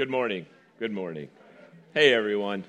Good 0.00 0.08
morning. 0.08 0.46
Good 0.78 0.92
morning. 0.92 1.28
Hey, 1.92 2.14
everyone. 2.14 2.64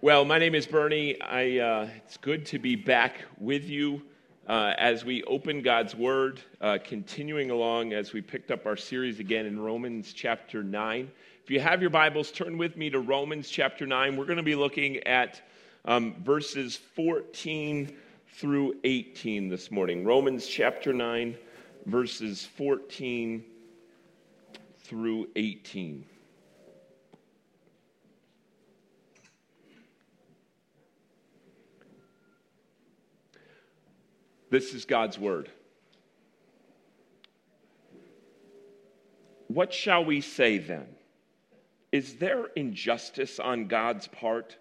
Well, 0.00 0.24
my 0.24 0.38
name 0.38 0.54
is 0.54 0.64
Bernie. 0.64 1.20
I, 1.20 1.58
uh, 1.58 1.88
it's 1.96 2.18
good 2.18 2.46
to 2.46 2.60
be 2.60 2.76
back 2.76 3.24
with 3.40 3.68
you 3.68 4.00
uh, 4.46 4.74
as 4.78 5.04
we 5.04 5.24
open 5.24 5.60
God's 5.60 5.96
Word, 5.96 6.40
uh, 6.60 6.78
continuing 6.84 7.50
along 7.50 7.94
as 7.94 8.12
we 8.12 8.20
picked 8.20 8.52
up 8.52 8.64
our 8.64 8.76
series 8.76 9.18
again 9.18 9.44
in 9.44 9.58
Romans 9.58 10.12
chapter 10.12 10.62
9. 10.62 11.10
If 11.42 11.50
you 11.50 11.58
have 11.58 11.80
your 11.80 11.90
Bibles, 11.90 12.30
turn 12.30 12.56
with 12.56 12.76
me 12.76 12.90
to 12.90 13.00
Romans 13.00 13.50
chapter 13.50 13.88
9. 13.88 14.16
We're 14.16 14.26
going 14.26 14.36
to 14.36 14.44
be 14.44 14.54
looking 14.54 14.98
at 14.98 15.40
um, 15.84 16.14
verses 16.22 16.76
14 16.76 17.92
through 18.36 18.76
18 18.84 19.48
this 19.48 19.72
morning. 19.72 20.04
Romans 20.04 20.46
chapter 20.46 20.92
9, 20.92 21.36
verses 21.86 22.46
14 22.56 23.46
through 24.84 25.28
18. 25.36 26.04
This 34.50 34.74
is 34.74 34.84
God's 34.84 35.18
word. 35.18 35.50
What 39.48 39.72
shall 39.72 40.04
we 40.04 40.20
say 40.20 40.58
then? 40.58 40.86
Is 41.90 42.16
there 42.16 42.46
injustice 42.56 43.38
on 43.38 43.66
God's 43.66 44.08
part? 44.08 44.56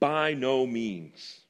By 0.00 0.34
no 0.34 0.66
means. 0.66 1.40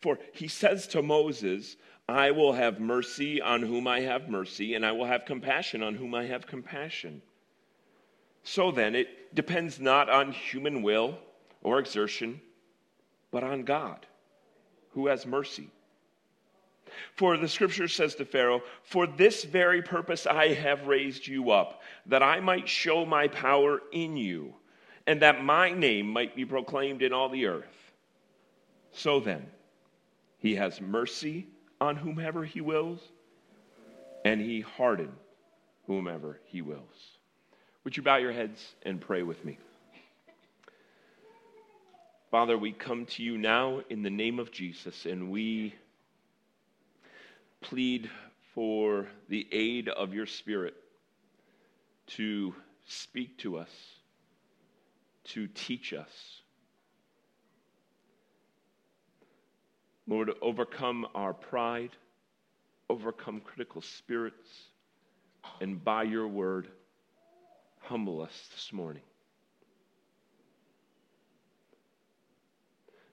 For 0.00 0.18
he 0.32 0.48
says 0.48 0.86
to 0.88 1.02
Moses, 1.02 1.76
I 2.10 2.30
will 2.30 2.52
have 2.52 2.80
mercy 2.80 3.40
on 3.40 3.62
whom 3.62 3.86
I 3.86 4.00
have 4.00 4.28
mercy, 4.28 4.74
and 4.74 4.84
I 4.84 4.92
will 4.92 5.04
have 5.04 5.24
compassion 5.24 5.82
on 5.82 5.94
whom 5.94 6.14
I 6.14 6.26
have 6.26 6.46
compassion. 6.46 7.22
So 8.42 8.70
then, 8.70 8.94
it 8.94 9.34
depends 9.34 9.78
not 9.78 10.08
on 10.08 10.32
human 10.32 10.82
will 10.82 11.18
or 11.62 11.78
exertion, 11.78 12.40
but 13.30 13.44
on 13.44 13.64
God, 13.64 14.06
who 14.90 15.08
has 15.08 15.26
mercy. 15.26 15.70
For 17.14 17.36
the 17.36 17.48
scripture 17.48 17.88
says 17.88 18.14
to 18.16 18.24
Pharaoh, 18.24 18.62
For 18.82 19.06
this 19.06 19.44
very 19.44 19.82
purpose 19.82 20.26
I 20.26 20.54
have 20.54 20.86
raised 20.86 21.26
you 21.26 21.50
up, 21.50 21.82
that 22.06 22.22
I 22.22 22.40
might 22.40 22.68
show 22.68 23.04
my 23.04 23.28
power 23.28 23.80
in 23.92 24.16
you, 24.16 24.54
and 25.06 25.20
that 25.22 25.44
my 25.44 25.70
name 25.70 26.08
might 26.08 26.34
be 26.34 26.44
proclaimed 26.44 27.02
in 27.02 27.12
all 27.12 27.28
the 27.28 27.46
earth. 27.46 27.92
So 28.92 29.20
then, 29.20 29.46
he 30.38 30.56
has 30.56 30.80
mercy 30.80 31.46
on 31.80 31.96
whomever 31.96 32.44
he 32.44 32.60
wills, 32.60 33.00
and 34.24 34.40
he 34.40 34.60
hardened 34.60 35.16
whomever 35.86 36.38
he 36.44 36.62
wills. 36.62 37.18
Would 37.84 37.96
you 37.96 38.02
bow 38.02 38.16
your 38.16 38.32
heads 38.32 38.74
and 38.82 39.00
pray 39.00 39.22
with 39.22 39.44
me? 39.44 39.58
Father, 42.30 42.56
we 42.56 42.70
come 42.72 43.06
to 43.06 43.22
you 43.22 43.38
now 43.38 43.80
in 43.90 44.02
the 44.02 44.10
name 44.10 44.38
of 44.38 44.52
Jesus, 44.52 45.06
and 45.06 45.30
we 45.30 45.74
plead 47.60 48.08
for 48.54 49.08
the 49.28 49.48
aid 49.50 49.88
of 49.88 50.14
your 50.14 50.26
Spirit 50.26 50.74
to 52.06 52.54
speak 52.86 53.38
to 53.38 53.56
us, 53.56 53.70
to 55.24 55.48
teach 55.48 55.92
us. 55.92 56.39
Lord, 60.10 60.32
overcome 60.42 61.06
our 61.14 61.32
pride, 61.32 61.90
overcome 62.88 63.40
critical 63.40 63.80
spirits, 63.80 64.50
and 65.60 65.82
by 65.84 66.02
your 66.02 66.26
word, 66.26 66.66
humble 67.78 68.20
us 68.20 68.48
this 68.52 68.72
morning. 68.72 69.04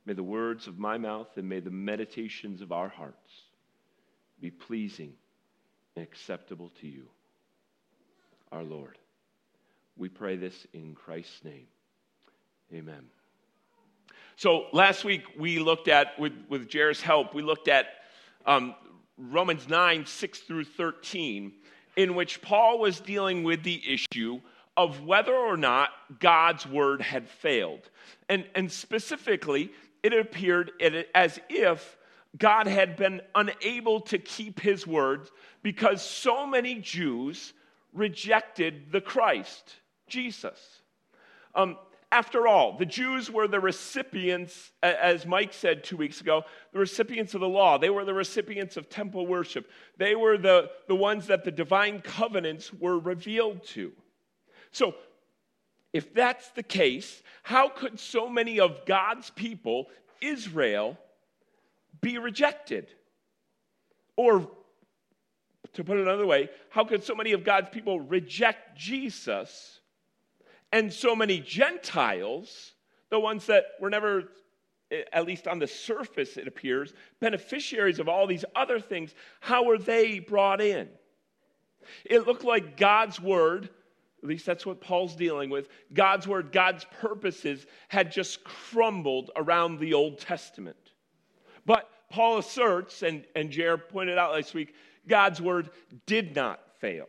May 0.07 0.13
the 0.13 0.23
words 0.23 0.65
of 0.65 0.79
my 0.79 0.97
mouth 0.97 1.27
and 1.35 1.47
may 1.47 1.59
the 1.59 1.69
meditations 1.69 2.61
of 2.61 2.71
our 2.71 2.89
hearts 2.89 3.31
be 4.41 4.49
pleasing 4.49 5.13
and 5.95 6.01
acceptable 6.01 6.71
to 6.81 6.87
you, 6.87 7.07
our 8.51 8.63
Lord. 8.63 8.97
We 9.97 10.09
pray 10.09 10.35
this 10.35 10.65
in 10.73 10.95
Christ's 10.95 11.43
name. 11.43 11.67
Amen. 12.73 13.03
So 14.37 14.67
last 14.71 15.03
week 15.03 15.23
we 15.35 15.57
looked 15.57 15.87
at, 15.87 16.19
with, 16.19 16.31
with 16.47 16.71
Jair's 16.71 17.01
help, 17.01 17.33
we 17.33 17.41
looked 17.41 17.67
at 17.67 17.87
um, 18.45 18.75
Romans 19.17 19.67
9, 19.67 20.05
6 20.05 20.39
through 20.41 20.65
13, 20.65 21.51
in 21.95 22.13
which 22.13 22.39
Paul 22.43 22.77
was 22.77 22.99
dealing 22.99 23.43
with 23.43 23.63
the 23.63 23.81
issue 23.91 24.39
of 24.77 25.01
whether 25.01 25.33
or 25.33 25.57
not 25.57 25.89
God's 26.19 26.67
word 26.67 27.01
had 27.01 27.27
failed. 27.27 27.89
And, 28.29 28.45
and 28.53 28.71
specifically, 28.71 29.71
it 30.03 30.13
appeared 30.13 30.71
as 31.15 31.39
if 31.49 31.97
God 32.37 32.67
had 32.67 32.95
been 32.95 33.21
unable 33.33 34.01
to 34.01 34.19
keep 34.19 34.59
his 34.59 34.85
word 34.85 35.31
because 35.63 36.03
so 36.03 36.45
many 36.45 36.75
Jews 36.75 37.53
rejected 37.91 38.91
the 38.91 39.01
Christ, 39.01 39.77
Jesus. 40.07 40.59
Um, 41.55 41.75
after 42.11 42.47
all, 42.47 42.77
the 42.77 42.85
Jews 42.85 43.29
were 43.29 43.47
the 43.47 43.59
recipients, 43.59 44.71
as 44.81 45.25
Mike 45.25 45.51
said 45.53 45.83
two 45.83 45.97
weeks 45.97 46.21
ago, 46.21 46.43
the 46.71 46.79
recipients 46.79 47.33
of 47.33 47.41
the 47.41 47.49
law. 47.49 47.77
They 47.77 47.89
were 47.89 48.05
the 48.05 48.13
recipients 48.13 48.77
of 48.77 48.89
temple 48.89 49.27
worship. 49.27 49.69
They 49.97 50.15
were 50.15 50.37
the, 50.37 50.71
the 50.87 50.95
ones 50.95 51.27
that 51.27 51.43
the 51.43 51.51
divine 51.51 51.99
covenants 51.99 52.71
were 52.73 52.97
revealed 52.97 53.65
to. 53.67 53.91
So, 54.71 54.95
if 55.91 56.13
that's 56.13 56.49
the 56.51 56.63
case, 56.63 57.21
how 57.43 57.69
could 57.69 57.99
so 57.99 58.29
many 58.29 58.59
of 58.59 58.85
God's 58.85 59.29
people, 59.31 59.87
Israel, 60.21 60.97
be 61.99 62.17
rejected? 62.19 62.87
Or, 64.15 64.49
to 65.73 65.83
put 65.83 65.97
it 65.97 66.03
another 66.03 66.25
way, 66.25 66.49
how 66.69 66.85
could 66.85 67.03
so 67.03 67.15
many 67.15 67.33
of 67.33 67.43
God's 67.43 67.69
people 67.69 67.99
reject 67.99 68.77
Jesus 68.77 69.76
and 70.71 70.91
so 70.91 71.15
many 71.15 71.39
Gentiles, 71.39 72.73
the 73.09 73.19
ones 73.19 73.45
that 73.47 73.65
were 73.79 73.89
never, 73.89 74.23
at 75.13 75.25
least 75.25 75.47
on 75.47 75.59
the 75.59 75.67
surface, 75.67 76.37
it 76.37 76.47
appears, 76.47 76.93
beneficiaries 77.19 77.99
of 77.99 78.09
all 78.09 78.27
these 78.27 78.45
other 78.55 78.79
things, 78.79 79.13
how 79.39 79.63
were 79.63 79.77
they 79.77 80.19
brought 80.19 80.61
in? 80.61 80.89
It 82.05 82.27
looked 82.27 82.43
like 82.43 82.77
God's 82.77 83.19
word, 83.19 83.69
at 84.21 84.27
least 84.27 84.45
that's 84.45 84.65
what 84.65 84.81
Paul's 84.81 85.15
dealing 85.15 85.49
with, 85.49 85.69
God's 85.93 86.27
word, 86.27 86.51
God's 86.51 86.85
purposes 86.99 87.65
had 87.87 88.11
just 88.11 88.43
crumbled 88.43 89.31
around 89.35 89.79
the 89.79 89.93
Old 89.93 90.19
Testament. 90.19 90.91
But 91.65 91.89
Paul 92.09 92.39
asserts, 92.39 93.03
and, 93.03 93.25
and 93.35 93.51
Jared 93.51 93.89
pointed 93.89 94.17
out 94.17 94.33
last 94.33 94.53
week, 94.53 94.73
God's 95.07 95.41
word 95.41 95.69
did 96.05 96.35
not 96.35 96.59
fail. 96.79 97.07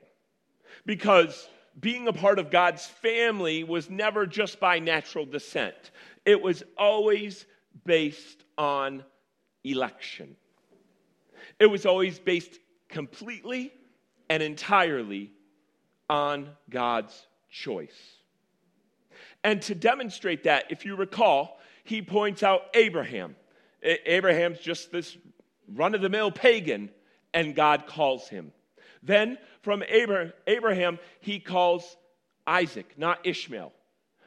Because 0.86 1.48
being 1.78 2.08
a 2.08 2.12
part 2.12 2.38
of 2.38 2.50
God's 2.50 2.86
family 2.86 3.64
was 3.64 3.90
never 3.90 4.26
just 4.26 4.58
by 4.60 4.78
natural 4.78 5.26
descent, 5.26 5.90
it 6.24 6.40
was 6.40 6.62
always 6.76 7.46
based 7.84 8.44
on 8.56 9.04
election. 9.64 10.36
It 11.58 11.66
was 11.66 11.86
always 11.86 12.18
based 12.18 12.58
completely 12.88 13.72
and 14.30 14.42
entirely 14.42 15.32
on 16.08 16.50
God's 16.70 17.26
choice. 17.50 18.16
And 19.44 19.62
to 19.62 19.74
demonstrate 19.74 20.44
that, 20.44 20.64
if 20.70 20.84
you 20.84 20.96
recall, 20.96 21.60
he 21.84 22.02
points 22.02 22.42
out 22.42 22.62
Abraham. 22.74 23.36
Abraham's 23.82 24.58
just 24.58 24.90
this 24.90 25.16
run 25.72 25.94
of 25.94 26.00
the 26.00 26.08
mill 26.08 26.30
pagan, 26.30 26.90
and 27.32 27.54
God 27.54 27.86
calls 27.86 28.28
him. 28.28 28.52
Then 29.02 29.38
from 29.62 29.82
Abraham, 29.82 30.98
he 31.20 31.40
calls 31.40 31.96
Isaac, 32.46 32.94
not 32.96 33.26
Ishmael. 33.26 33.72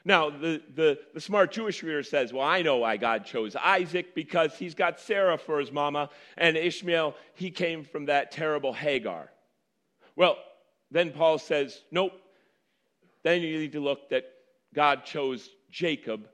Now, 0.04 0.30
the, 0.30 0.62
the, 0.74 1.00
the, 1.14 1.22
smart 1.22 1.52
Jewish 1.52 1.84
reader 1.84 2.02
says, 2.02 2.34
Well, 2.34 2.46
I 2.46 2.64
know 2.64 2.78
why 2.78 2.98
God 2.98 3.26
chose 3.26 3.56
Isaac 3.56 4.16
because 4.16 4.56
he's 4.56 4.74
got 4.74 5.00
Sarah 5.00 5.38
for 5.38 5.60
his 5.60 5.72
mama, 5.72 6.10
and 6.38 6.58
Ishmael, 6.58 7.16
he 7.36 7.52
came 7.52 7.84
from 7.84 8.06
that 8.06 8.32
terrible 8.32 8.74
Hagar. 8.74 9.30
Well, 10.16 10.38
then 10.90 11.12
Paul 11.12 11.38
says, 11.38 11.82
Nope. 11.92 12.14
Then 13.24 13.42
you 13.42 13.60
need 13.60 13.74
to 13.74 13.80
look 13.80 14.10
that 14.10 14.26
God 14.74 15.06
chose 15.06 15.50
Jacob, 15.70 16.28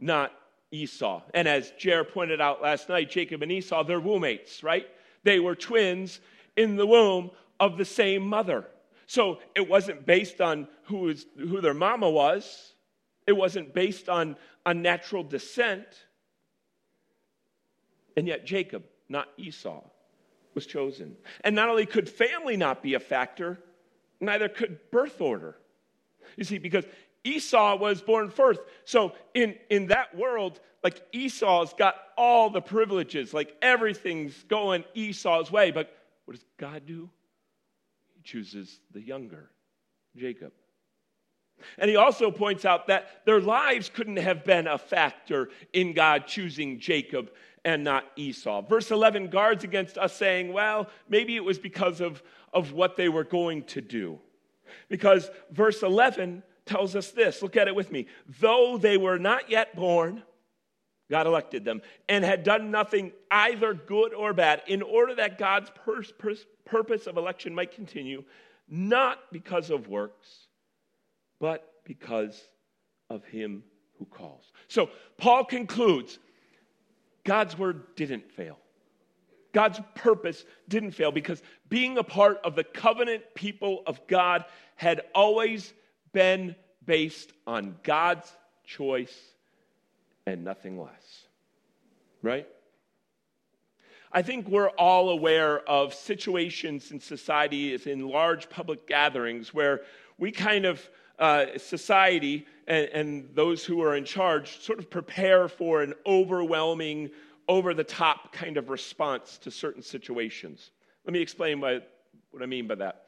not 0.00 0.32
Esau. 0.70 1.22
And 1.34 1.48
as 1.48 1.72
Jer 1.78 2.04
pointed 2.04 2.40
out 2.40 2.62
last 2.62 2.88
night, 2.88 3.10
Jacob 3.10 3.42
and 3.42 3.50
Esau, 3.50 3.82
they're 3.82 3.98
roommates, 3.98 4.62
right? 4.62 4.86
They 5.24 5.40
were 5.40 5.56
twins 5.56 6.20
in 6.56 6.76
the 6.76 6.86
womb 6.86 7.32
of 7.60 7.76
the 7.76 7.84
same 7.84 8.26
mother. 8.26 8.66
So 9.06 9.38
it 9.54 9.68
wasn't 9.68 10.04
based 10.04 10.40
on 10.40 10.68
who, 10.84 11.08
is, 11.08 11.26
who 11.36 11.60
their 11.60 11.74
mama 11.74 12.08
was, 12.10 12.74
it 13.26 13.32
wasn't 13.32 13.74
based 13.74 14.08
on 14.08 14.36
a 14.64 14.74
natural 14.74 15.22
descent. 15.22 15.86
And 18.16 18.26
yet, 18.26 18.44
Jacob, 18.44 18.84
not 19.08 19.28
Esau, 19.36 19.82
was 20.54 20.66
chosen. 20.66 21.16
And 21.42 21.54
not 21.54 21.68
only 21.68 21.86
could 21.86 22.08
family 22.08 22.56
not 22.56 22.82
be 22.82 22.94
a 22.94 23.00
factor, 23.00 23.60
neither 24.20 24.48
could 24.48 24.78
birth 24.90 25.20
order. 25.20 25.56
You 26.36 26.44
see, 26.44 26.58
because 26.58 26.84
Esau 27.24 27.76
was 27.76 28.00
born 28.00 28.30
first. 28.30 28.60
So 28.84 29.12
in, 29.34 29.54
in 29.70 29.86
that 29.88 30.16
world, 30.16 30.60
like 30.82 31.02
Esau's 31.12 31.72
got 31.74 31.96
all 32.16 32.50
the 32.50 32.60
privileges, 32.60 33.34
like 33.34 33.56
everything's 33.62 34.34
going 34.44 34.84
Esau's 34.94 35.50
way. 35.50 35.70
But 35.70 35.94
what 36.24 36.34
does 36.34 36.44
God 36.58 36.86
do? 36.86 37.10
Chooses 38.28 38.80
the 38.92 39.00
younger, 39.00 39.48
Jacob. 40.14 40.52
And 41.78 41.88
he 41.88 41.96
also 41.96 42.30
points 42.30 42.66
out 42.66 42.88
that 42.88 43.24
their 43.24 43.40
lives 43.40 43.88
couldn't 43.88 44.18
have 44.18 44.44
been 44.44 44.66
a 44.66 44.76
factor 44.76 45.48
in 45.72 45.94
God 45.94 46.26
choosing 46.26 46.78
Jacob 46.78 47.30
and 47.64 47.82
not 47.82 48.04
Esau. 48.16 48.60
Verse 48.60 48.90
11 48.90 49.28
guards 49.28 49.64
against 49.64 49.96
us 49.96 50.14
saying, 50.14 50.52
well, 50.52 50.90
maybe 51.08 51.36
it 51.36 51.44
was 51.44 51.58
because 51.58 52.02
of, 52.02 52.22
of 52.52 52.72
what 52.72 52.98
they 52.98 53.08
were 53.08 53.24
going 53.24 53.62
to 53.62 53.80
do. 53.80 54.18
Because 54.90 55.30
verse 55.50 55.82
11 55.82 56.42
tells 56.66 56.94
us 56.94 57.10
this 57.12 57.40
look 57.40 57.56
at 57.56 57.66
it 57.66 57.74
with 57.74 57.90
me. 57.90 58.08
Though 58.40 58.76
they 58.76 58.98
were 58.98 59.18
not 59.18 59.48
yet 59.48 59.74
born, 59.74 60.22
God 61.10 61.26
elected 61.26 61.64
them 61.64 61.82
and 62.08 62.24
had 62.24 62.42
done 62.42 62.70
nothing 62.70 63.12
either 63.30 63.74
good 63.74 64.12
or 64.12 64.32
bad 64.32 64.62
in 64.66 64.82
order 64.82 65.14
that 65.14 65.38
God's 65.38 65.70
pur- 65.70 66.02
pur- 66.18 66.34
purpose 66.64 67.06
of 67.06 67.16
election 67.16 67.54
might 67.54 67.72
continue, 67.72 68.24
not 68.68 69.18
because 69.32 69.70
of 69.70 69.88
works 69.88 70.48
but 71.40 71.72
because 71.84 72.40
of 73.10 73.24
him 73.24 73.62
who 73.98 74.04
calls. 74.04 74.52
So 74.68 74.90
Paul 75.16 75.44
concludes 75.44 76.18
God's 77.24 77.58
word 77.58 77.94
didn't 77.96 78.30
fail. 78.32 78.58
God's 79.52 79.80
purpose 79.94 80.44
didn't 80.68 80.92
fail 80.92 81.10
because 81.10 81.42
being 81.68 81.98
a 81.98 82.04
part 82.04 82.38
of 82.44 82.54
the 82.54 82.64
covenant 82.64 83.22
people 83.34 83.82
of 83.86 84.06
God 84.06 84.44
had 84.76 85.02
always 85.14 85.72
been 86.12 86.54
based 86.84 87.32
on 87.46 87.76
God's 87.82 88.30
choice 88.64 89.16
and 90.32 90.44
nothing 90.44 90.78
less. 90.78 91.26
Right? 92.22 92.46
I 94.10 94.22
think 94.22 94.48
we're 94.48 94.70
all 94.70 95.10
aware 95.10 95.60
of 95.68 95.92
situations 95.92 96.90
in 96.90 97.00
society, 97.00 97.74
in 97.74 98.08
large 98.08 98.48
public 98.48 98.86
gatherings, 98.86 99.52
where 99.52 99.82
we 100.18 100.32
kind 100.32 100.64
of 100.64 100.88
uh, 101.18 101.46
society 101.58 102.46
and, 102.66 102.86
and 102.86 103.28
those 103.34 103.64
who 103.64 103.82
are 103.82 103.96
in 103.96 104.04
charge 104.04 104.60
sort 104.60 104.78
of 104.78 104.88
prepare 104.88 105.48
for 105.48 105.82
an 105.82 105.94
overwhelming, 106.06 107.10
over 107.48 107.72
the 107.72 107.84
top 107.84 108.32
kind 108.32 108.56
of 108.56 108.68
response 108.68 109.38
to 109.38 109.50
certain 109.50 109.82
situations. 109.82 110.70
Let 111.04 111.12
me 111.14 111.20
explain 111.20 111.60
what 111.60 111.90
I 112.40 112.46
mean 112.46 112.66
by 112.66 112.74
that. 112.76 113.06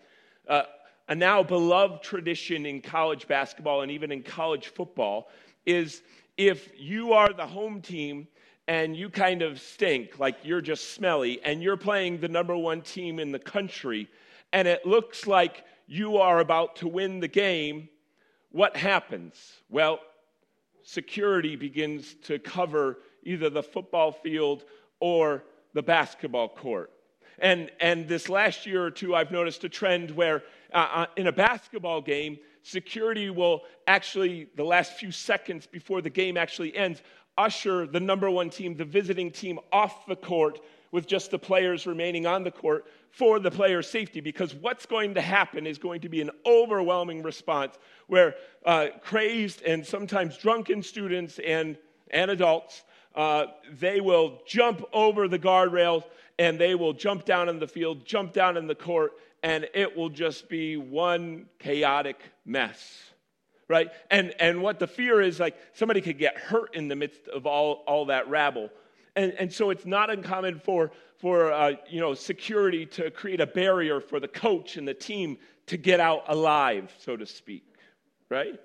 Uh, 0.49 0.63
a 1.09 1.15
now 1.15 1.43
beloved 1.43 2.03
tradition 2.03 2.65
in 2.65 2.81
college 2.81 3.29
basketball 3.29 3.83
and 3.83 3.93
even 3.93 4.11
in 4.11 4.23
college 4.23 4.69
football 4.69 5.29
is 5.67 6.03
if 6.41 6.71
you 6.75 7.13
are 7.13 7.35
the 7.35 7.47
home 7.47 7.83
team 7.83 8.27
and 8.67 8.97
you 8.97 9.11
kind 9.11 9.43
of 9.43 9.61
stink, 9.61 10.19
like 10.19 10.39
you're 10.43 10.63
just 10.63 10.95
smelly, 10.95 11.39
and 11.45 11.63
you're 11.63 11.77
playing 11.77 12.19
the 12.19 12.29
number 12.29 12.57
one 12.57 12.81
team 12.81 13.19
in 13.19 13.31
the 13.31 13.39
country, 13.39 14.09
and 14.51 14.67
it 14.67 14.87
looks 14.87 15.27
like 15.27 15.65
you 15.87 16.17
are 16.17 16.41
about 16.41 16.77
to 16.77 16.89
win 16.89 17.21
the 17.21 17.29
game, 17.29 17.91
what 18.53 18.75
happens? 18.75 19.35
Well, 19.69 20.01
security 20.83 21.57
begins 21.57 22.15
to 22.25 22.39
cover 22.39 23.01
either 23.23 23.51
the 23.51 23.63
football 23.63 24.11
field 24.11 24.65
or 24.99 25.45
the 25.75 25.83
basketball 25.83 26.49
court. 26.49 26.91
And, 27.39 27.71
and 27.81 28.09
this 28.09 28.31
last 28.31 28.65
year 28.65 28.83
or 28.83 28.91
two, 28.91 29.15
I've 29.15 29.31
noticed 29.31 29.63
a 29.65 29.69
trend 29.69 30.11
where 30.11 30.43
uh, 30.73 30.89
uh, 30.91 31.07
in 31.17 31.27
a 31.27 31.33
basketball 31.33 32.01
game, 32.01 32.39
security 32.63 33.31
will 33.31 33.63
actually, 33.87 34.49
the 34.57 34.65
last 34.65 34.95
few 34.95 35.11
seconds 35.11 35.67
before 35.67 36.03
the 36.03 36.11
game 36.11 36.37
actually 36.37 36.77
ends, 36.77 37.03
usher 37.39 37.87
the 37.87 38.01
number 38.01 38.31
one 38.31 38.51
team, 38.51 38.77
the 38.77 38.85
visiting 38.85 39.31
team, 39.31 39.59
off 39.73 40.07
the 40.07 40.17
court 40.17 40.61
with 40.93 41.07
just 41.07 41.31
the 41.31 41.39
players 41.39 41.87
remaining 41.87 42.27
on 42.27 42.43
the 42.43 42.51
court 42.51 42.87
for 43.11 43.39
the 43.39 43.51
player's 43.51 43.89
safety. 43.89 44.21
Because 44.21 44.55
what's 44.55 44.87
going 44.87 45.15
to 45.15 45.21
happen 45.21 45.67
is 45.67 45.79
going 45.79 46.01
to 46.01 46.09
be 46.09 46.21
an 46.21 46.31
overwhelming 46.45 47.23
response 47.23 47.77
where 48.09 48.35
uh, 48.65 48.89
crazed 49.03 49.63
and 49.63 49.87
sometimes 49.87 50.37
drunken 50.37 50.83
students 50.83 51.39
and, 51.39 51.77
and 52.11 52.31
adults 52.31 52.83
uh, 53.15 53.47
they 53.79 54.01
will 54.01 54.41
jump 54.47 54.85
over 54.93 55.27
the 55.27 55.39
guardrails 55.39 56.05
and 56.39 56.59
they 56.59 56.75
will 56.75 56.93
jump 56.93 57.25
down 57.25 57.49
in 57.49 57.59
the 57.59 57.67
field 57.67 58.05
jump 58.07 58.33
down 58.33 58.57
in 58.57 58.67
the 58.67 58.75
court 58.75 59.13
and 59.43 59.69
it 59.75 59.97
will 59.97 60.11
just 60.11 60.49
be 60.49 60.77
one 60.77 61.47
chaotic 61.59 62.21
mess 62.45 63.05
right? 63.69 63.93
And 64.11 64.35
and 64.41 64.63
what 64.63 64.81
the 64.81 64.89
fear 64.89 65.21
is 65.21 65.39
like 65.39 65.57
somebody 65.75 66.01
could 66.01 66.19
get 66.19 66.37
hurt 66.37 66.75
in 66.75 66.89
the 66.89 66.97
midst 66.97 67.29
of 67.29 67.47
all 67.47 67.85
all 67.87 68.07
that 68.07 68.29
rabble. 68.29 68.69
And, 69.17 69.33
and 69.39 69.53
so 69.53 69.71
it's 69.71 69.87
not 69.87 70.11
uncommon 70.11 70.61
for, 70.61 70.93
for 71.19 71.53
uh, 71.53 71.73
you 71.89 72.01
know, 72.01 72.15
security 72.15 72.87
to 72.87 73.11
create 73.11 73.41
a 73.41 73.47
barrier 73.47 74.01
for 74.01 74.21
the 74.21 74.29
coach 74.29 74.77
and 74.77 74.87
the 74.87 74.95
team 74.95 75.39
to 75.67 75.77
get 75.77 76.01
out 76.01 76.25
alive, 76.29 76.93
so 76.99 77.17
to 77.17 77.27
speak, 77.27 77.65
right? 78.29 78.59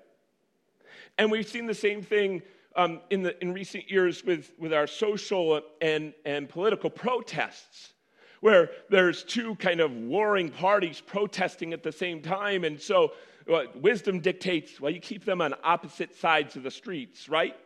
And 1.18 1.30
we've 1.30 1.48
seen 1.48 1.66
the 1.66 1.74
same 1.74 2.02
thing 2.02 2.42
um, 2.74 3.00
in, 3.10 3.22
the, 3.22 3.40
in 3.42 3.52
recent 3.52 3.90
years 3.90 4.24
with, 4.24 4.52
with 4.58 4.72
our 4.72 4.86
social 4.86 5.62
and, 5.80 6.12
and 6.24 6.48
political 6.48 6.90
protests, 6.90 7.92
where 8.40 8.70
there's 8.90 9.22
two 9.22 9.54
kind 9.56 9.80
of 9.80 9.92
warring 9.92 10.50
parties 10.50 11.00
protesting 11.00 11.72
at 11.72 11.82
the 11.82 11.92
same 11.92 12.20
time. 12.20 12.64
And 12.64 12.80
so 12.80 13.12
well, 13.46 13.66
wisdom 13.76 14.20
dictates, 14.20 14.80
well, 14.80 14.90
you 14.90 15.00
keep 15.00 15.24
them 15.24 15.40
on 15.40 15.54
opposite 15.62 16.14
sides 16.14 16.56
of 16.56 16.62
the 16.62 16.70
streets, 16.70 17.28
right? 17.28 17.56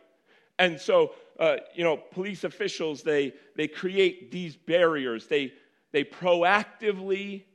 And 0.59 0.79
so 0.79 1.13
uh, 1.41 1.57
you 1.73 1.83
know, 1.83 1.97
police 1.97 2.43
officials, 2.43 3.01
they, 3.01 3.33
they 3.55 3.67
create 3.67 4.31
these 4.31 4.55
barriers. 4.55 5.25
They, 5.25 5.53
they 5.91 6.03
proactively 6.03 7.45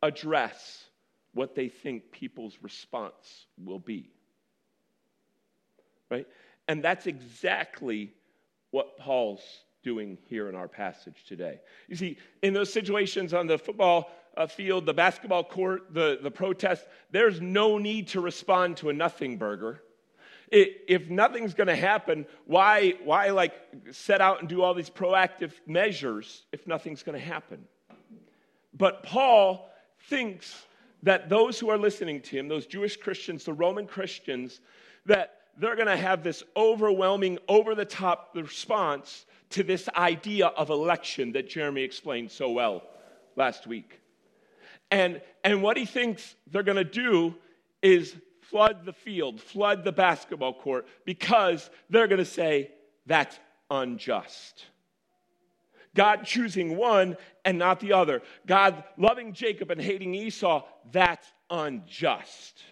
address 0.00 0.84
what 1.34 1.56
they 1.56 1.68
think 1.68 2.12
people's 2.12 2.58
response 2.62 3.46
will 3.58 3.80
be. 3.80 4.12
Right? 6.08 6.26
And 6.68 6.84
that's 6.84 7.08
exactly 7.08 8.12
what 8.70 8.96
Paul's 8.96 9.42
doing 9.82 10.18
here 10.26 10.48
in 10.48 10.54
our 10.54 10.68
passage 10.68 11.24
today. 11.26 11.60
You 11.88 11.96
see, 11.96 12.18
in 12.42 12.54
those 12.54 12.72
situations 12.72 13.34
on 13.34 13.46
the 13.46 13.58
football 13.58 14.10
uh, 14.36 14.46
field, 14.46 14.86
the 14.86 14.94
basketball 14.94 15.44
court, 15.44 15.92
the, 15.92 16.18
the 16.22 16.30
protest, 16.30 16.86
there's 17.10 17.40
no 17.40 17.78
need 17.78 18.08
to 18.08 18.20
respond 18.20 18.76
to 18.78 18.90
a 18.90 18.92
nothing 18.92 19.36
burger 19.36 19.82
if 20.52 21.08
nothing's 21.08 21.54
going 21.54 21.68
to 21.68 21.76
happen, 21.76 22.26
why, 22.44 22.94
why 23.04 23.30
like 23.30 23.54
set 23.90 24.20
out 24.20 24.40
and 24.40 24.48
do 24.48 24.62
all 24.62 24.74
these 24.74 24.90
proactive 24.90 25.52
measures 25.66 26.42
if 26.52 26.66
nothing's 26.66 27.02
going 27.02 27.18
to 27.18 27.24
happen? 27.24 27.64
But 28.74 29.02
Paul 29.02 29.70
thinks 30.08 30.66
that 31.02 31.30
those 31.30 31.58
who 31.58 31.70
are 31.70 31.78
listening 31.78 32.20
to 32.20 32.36
him, 32.36 32.48
those 32.48 32.66
Jewish 32.66 32.98
Christians, 32.98 33.44
the 33.44 33.54
Roman 33.54 33.86
Christians, 33.86 34.60
that 35.06 35.38
they're 35.56 35.74
going 35.74 35.88
to 35.88 35.96
have 35.96 36.22
this 36.22 36.42
overwhelming, 36.54 37.38
over 37.48 37.74
the 37.74 37.84
top 37.84 38.30
response 38.34 39.24
to 39.52 39.62
this 39.62 39.88
idea 39.96 40.46
of 40.46 40.70
election 40.70 41.32
that 41.32 41.48
Jeremy 41.48 41.82
explained 41.82 42.30
so 42.30 42.50
well 42.50 42.82
last 43.36 43.66
week. 43.66 44.00
And, 44.90 45.20
and 45.42 45.62
what 45.62 45.76
he 45.76 45.86
thinks 45.86 46.34
they're 46.50 46.62
going 46.62 46.76
to 46.76 46.84
do 46.84 47.34
is 47.80 48.14
flood 48.42 48.84
the 48.84 48.92
field, 48.92 49.40
flood 49.40 49.84
the 49.84 49.92
basketball 49.92 50.52
court, 50.52 50.86
because 51.06 51.70
they're 51.88 52.06
going 52.06 52.18
to 52.18 52.24
say, 52.24 52.70
that's 53.06 53.38
unjust. 53.70 54.66
God 55.94 56.24
choosing 56.24 56.76
one 56.76 57.16
and 57.44 57.58
not 57.58 57.80
the 57.80 57.92
other. 57.94 58.22
God 58.46 58.84
loving 58.96 59.32
Jacob 59.32 59.70
and 59.70 59.80
hating 59.80 60.14
Esau, 60.14 60.64
that's 60.90 61.26
unjust. 61.50 62.62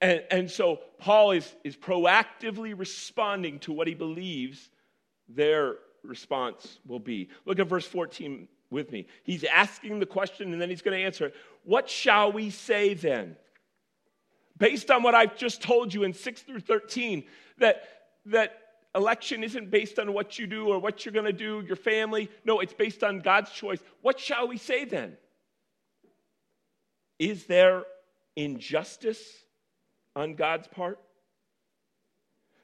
And, 0.00 0.22
and 0.30 0.50
so 0.50 0.80
Paul 0.98 1.32
is, 1.32 1.54
is 1.62 1.76
proactively 1.76 2.76
responding 2.76 3.58
to 3.60 3.72
what 3.72 3.86
he 3.86 3.94
believes 3.94 4.70
their 5.34 5.76
response 6.02 6.78
will 6.86 6.98
be. 6.98 7.28
Look 7.44 7.58
at 7.58 7.66
verse 7.66 7.86
14 7.86 8.48
with 8.70 8.90
me. 8.92 9.06
He's 9.22 9.44
asking 9.44 9.98
the 9.98 10.06
question 10.06 10.52
and 10.52 10.60
then 10.60 10.70
he's 10.70 10.82
going 10.82 10.98
to 10.98 11.04
answer 11.04 11.26
it. 11.26 11.34
What 11.64 11.88
shall 11.88 12.32
we 12.32 12.50
say 12.50 12.94
then? 12.94 13.36
based 14.60 14.90
on 14.90 15.02
what 15.02 15.16
I've 15.16 15.36
just 15.36 15.60
told 15.60 15.92
you 15.92 16.04
in 16.04 16.12
6 16.12 16.42
through 16.42 16.60
13, 16.60 17.24
that, 17.58 17.82
that 18.26 18.58
election 18.94 19.42
isn't 19.42 19.70
based 19.70 19.98
on 19.98 20.12
what 20.12 20.38
you 20.38 20.46
do 20.46 20.68
or 20.68 20.78
what 20.78 21.04
you're 21.04 21.14
going 21.14 21.26
to 21.26 21.32
do, 21.32 21.64
your 21.66 21.76
family. 21.76 22.30
No, 22.44 22.60
it's 22.60 22.74
based 22.74 23.02
on 23.02 23.18
God's 23.18 23.50
choice. 23.50 23.80
What 24.02 24.20
shall 24.20 24.46
we 24.46 24.58
say 24.58 24.84
then? 24.84 25.16
Is 27.18 27.44
there 27.46 27.84
injustice 28.36 29.20
on 30.14 30.34
God's 30.34 30.68
part? 30.68 31.00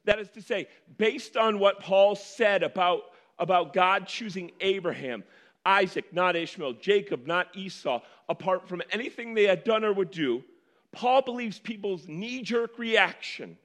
That 0.07 0.19
is 0.21 0.31
to 0.31 0.43
say, 0.43 0.69
based 0.97 1.37
on 1.37 1.59
what 1.59 1.81
Paul 1.81 2.15
said 2.15 2.63
about, 2.63 3.03
about 3.39 3.73
God 3.73 4.07
choosing 4.07 4.53
Abraham, 4.61 5.25
Isaac, 5.65 6.13
not 6.13 6.37
Ishmael, 6.37 6.75
Jacob, 6.75 7.27
not 7.27 7.49
Esau, 7.55 8.01
apart 8.29 8.69
from 8.69 8.83
anything 8.91 9.35
they 9.35 9.45
had 9.45 9.65
done 9.65 9.85
or 9.85 9.93
would 9.93 10.13
do, 10.13 10.45
Paul 10.93 11.23
believes 11.23 11.59
people's 11.59 12.07
knee 12.09 12.43
jerk 12.43 12.79
reaction 12.79 13.59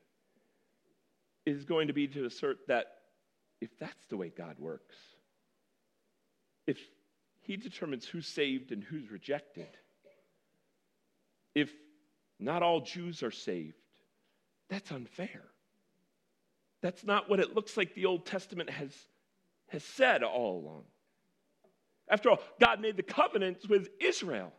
is 1.46 1.64
going 1.64 1.88
to 1.88 1.94
be 1.94 2.08
to 2.08 2.26
assert 2.26 2.68
that 2.68 2.88
if 3.62 3.70
that's 3.80 4.06
the 4.08 4.18
way 4.18 4.30
God 4.36 4.58
works, 4.60 4.96
if 6.66 6.80
he 7.42 7.56
determines 7.56 8.06
who's 8.06 8.28
saved 8.28 8.72
and 8.72 8.84
who's 8.84 9.12
rejected, 9.12 9.70
if 11.54 11.72
not 12.40 12.64
all 12.64 12.82
Jews 12.82 13.22
are 13.22 13.32
saved, 13.32 13.76
that's 14.70 14.92
unfair. 14.92 15.44
That's 16.82 17.04
not 17.04 17.30
what 17.30 17.40
it 17.40 17.56
looks 17.56 17.78
like 17.78 17.94
the 17.94 18.06
Old 18.06 18.26
Testament 18.26 18.70
has, 18.70 18.94
has 19.68 19.84
said 19.84 20.24
all 20.24 20.60
along. 20.60 20.84
After 22.10 22.30
all, 22.30 22.40
God 22.60 22.82
made 22.82 22.98
the 22.98 23.04
covenants 23.04 23.68
with 23.68 23.90
Israel. 24.00 24.52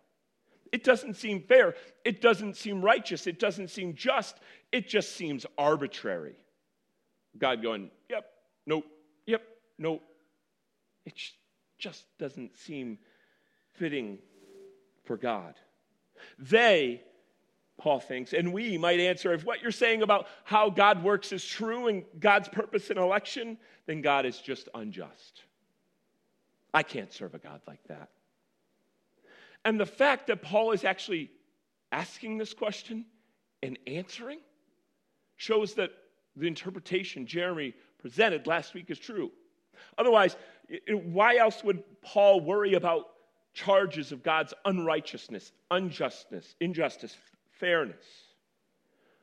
It 0.72 0.84
doesn't 0.84 1.16
seem 1.16 1.42
fair. 1.42 1.74
It 2.04 2.22
doesn't 2.22 2.56
seem 2.56 2.80
righteous. 2.80 3.26
It 3.26 3.38
doesn't 3.38 3.68
seem 3.68 3.94
just. 3.94 4.36
It 4.72 4.88
just 4.88 5.14
seems 5.14 5.44
arbitrary. 5.58 6.36
God 7.36 7.62
going, 7.62 7.90
yep, 8.08 8.24
nope, 8.66 8.84
yep, 9.26 9.42
nope. 9.78 10.02
It 11.04 11.14
just 11.78 12.04
doesn't 12.18 12.56
seem 12.56 12.98
fitting 13.74 14.18
for 15.04 15.16
God. 15.16 15.54
They, 16.38 17.02
Paul 17.82 17.98
thinks, 17.98 18.32
and 18.32 18.52
we 18.52 18.78
might 18.78 19.00
answer 19.00 19.32
if 19.32 19.44
what 19.44 19.60
you're 19.60 19.72
saying 19.72 20.02
about 20.02 20.28
how 20.44 20.70
God 20.70 21.02
works 21.02 21.32
is 21.32 21.44
true 21.44 21.88
and 21.88 22.04
God's 22.20 22.48
purpose 22.48 22.90
in 22.90 22.96
election, 22.96 23.58
then 23.86 24.02
God 24.02 24.24
is 24.24 24.38
just 24.38 24.68
unjust. 24.72 25.42
I 26.72 26.84
can't 26.84 27.12
serve 27.12 27.34
a 27.34 27.38
God 27.38 27.60
like 27.66 27.82
that. 27.88 28.10
And 29.64 29.80
the 29.80 29.86
fact 29.86 30.28
that 30.28 30.42
Paul 30.42 30.70
is 30.70 30.84
actually 30.84 31.32
asking 31.90 32.38
this 32.38 32.54
question 32.54 33.04
and 33.64 33.76
answering 33.88 34.38
shows 35.36 35.74
that 35.74 35.90
the 36.36 36.46
interpretation 36.46 37.26
Jeremy 37.26 37.74
presented 37.98 38.46
last 38.46 38.74
week 38.74 38.90
is 38.90 38.98
true. 39.00 39.32
Otherwise, 39.98 40.36
why 40.88 41.36
else 41.36 41.64
would 41.64 41.82
Paul 42.00 42.42
worry 42.42 42.74
about 42.74 43.08
charges 43.54 44.12
of 44.12 44.22
God's 44.22 44.54
unrighteousness, 44.64 45.50
unjustness, 45.72 46.54
injustice, 46.60 47.16
fairness? 47.62 48.04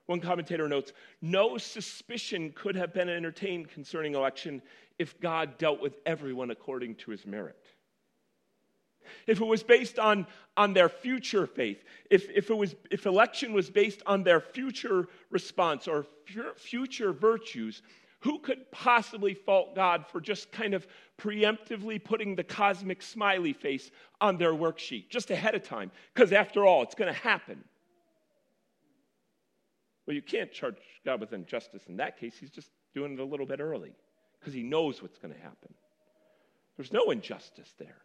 One 0.06 0.22
commentator 0.22 0.68
notes 0.70 0.94
no 1.22 1.58
suspicion 1.58 2.54
could 2.56 2.76
have 2.76 2.94
been 2.94 3.10
entertained 3.10 3.70
concerning 3.70 4.16
election 4.16 4.62
if 4.98 5.20
God 5.20 5.58
dealt 5.58 5.82
with 5.82 5.98
everyone 6.06 6.50
according 6.50 6.96
to 6.96 7.12
his 7.12 7.26
merit. 7.26 7.64
If 9.28 9.42
it 9.42 9.46
was 9.46 9.62
based 9.62 10.00
on, 10.00 10.26
on 10.56 10.74
their 10.74 10.88
future 10.88 11.46
faith, 11.46 11.84
if, 12.10 12.30
if, 12.30 12.50
it 12.50 12.54
was, 12.56 12.76
if 12.90 13.06
election 13.06 13.52
was 13.52 13.70
based 13.70 14.02
on 14.06 14.24
their 14.24 14.40
future 14.40 15.08
response 15.32 15.88
or 15.88 16.06
future 16.56 17.12
virtues, 17.12 17.82
who 18.22 18.40
could 18.40 18.72
possibly 18.72 19.34
fault 19.34 19.76
God 19.76 20.06
for 20.08 20.22
just 20.22 20.52
kind 20.52 20.74
of 20.74 20.88
preemptively 21.18 22.02
putting 22.02 22.36
the 22.36 22.44
cosmic 22.44 23.02
smiley 23.02 23.54
face 23.54 23.92
on 24.22 24.38
their 24.38 24.54
worksheet 24.54 25.10
just 25.10 25.30
ahead 25.30 25.56
of 25.56 25.64
time? 25.64 25.92
Because 26.14 26.32
after 26.32 26.66
all, 26.66 26.84
it's 26.84 26.96
going 26.96 27.14
to 27.14 27.20
happen. 27.20 27.64
Well, 30.10 30.16
you 30.16 30.24
can't 30.24 30.52
charge 30.52 30.78
God 31.06 31.20
with 31.20 31.34
injustice 31.34 31.84
in 31.88 31.98
that 31.98 32.20
case. 32.20 32.34
He's 32.36 32.50
just 32.50 32.72
doing 32.96 33.14
it 33.14 33.20
a 33.20 33.24
little 33.24 33.46
bit 33.46 33.60
early 33.60 33.92
because 34.40 34.56
he 34.56 34.64
knows 34.64 35.04
what's 35.04 35.20
going 35.20 35.36
to 35.36 35.40
happen. 35.40 35.72
There's 36.78 36.92
no 36.92 37.12
injustice 37.12 37.76
there. 37.78 38.02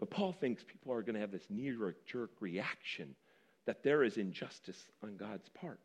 But 0.00 0.10
Paul 0.10 0.32
thinks 0.32 0.64
people 0.64 0.92
are 0.92 1.02
going 1.02 1.14
to 1.14 1.20
have 1.20 1.30
this 1.30 1.46
knee 1.48 1.72
jerk 2.10 2.30
reaction 2.40 3.14
that 3.66 3.84
there 3.84 4.02
is 4.02 4.16
injustice 4.16 4.90
on 5.00 5.16
God's 5.16 5.48
part. 5.50 5.78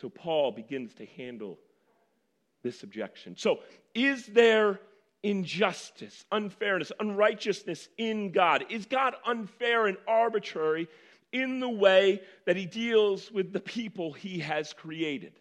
So 0.00 0.08
Paul 0.08 0.52
begins 0.52 0.94
to 0.94 1.06
handle 1.06 1.58
this 2.62 2.84
objection. 2.84 3.36
So, 3.36 3.58
is 3.92 4.26
there 4.26 4.78
injustice, 5.24 6.24
unfairness, 6.30 6.92
unrighteousness 7.00 7.88
in 7.98 8.30
God? 8.30 8.66
Is 8.70 8.86
God 8.86 9.16
unfair 9.26 9.88
and 9.88 9.96
arbitrary 10.06 10.86
in 11.42 11.60
the 11.60 11.68
way 11.68 12.22
that 12.44 12.56
he 12.56 12.66
deals 12.66 13.30
with 13.30 13.52
the 13.52 13.60
people 13.60 14.12
he 14.12 14.38
has 14.40 14.72
created? 14.72 15.32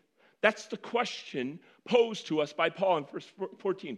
That's 0.41 0.67
the 0.67 0.77
question 0.77 1.59
posed 1.87 2.27
to 2.27 2.41
us 2.41 2.53
by 2.53 2.69
Paul 2.69 2.97
in 2.97 3.05
verse 3.05 3.27
14. 3.59 3.97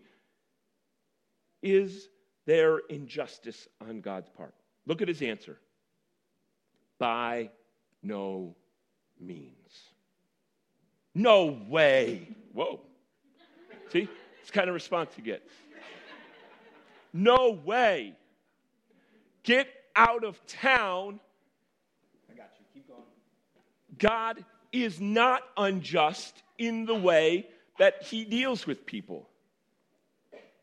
Is 1.62 2.10
there 2.46 2.80
injustice 2.90 3.68
on 3.88 4.02
God's 4.02 4.30
part? 4.30 4.54
Look 4.86 5.02
at 5.02 5.08
his 5.08 5.22
answer. 5.22 5.58
By 7.00 7.52
no 8.02 8.56
means. 9.20 9.54
No 11.14 11.60
way. 11.68 12.30
Whoa. 12.54 12.80
See? 13.92 14.08
It's 14.42 14.52
kind 14.52 14.70
of 14.70 14.74
response 14.74 15.12
you 15.18 15.24
get. 15.24 15.46
No 17.12 17.60
way. 17.66 18.16
Get 19.44 19.68
out 19.96 20.24
of 20.24 20.40
town. 20.46 21.20
I 22.32 22.36
got 22.36 22.52
you. 22.60 22.66
Keep 22.74 22.88
going. 22.88 23.02
God 23.98 24.44
is 24.72 25.00
not 25.00 25.44
unjust 25.56 26.44
in 26.58 26.86
the 26.86 26.96
way 26.96 27.48
that 27.78 28.04
he 28.04 28.26
deals 28.26 28.68
with 28.68 28.86
people. 28.86 29.30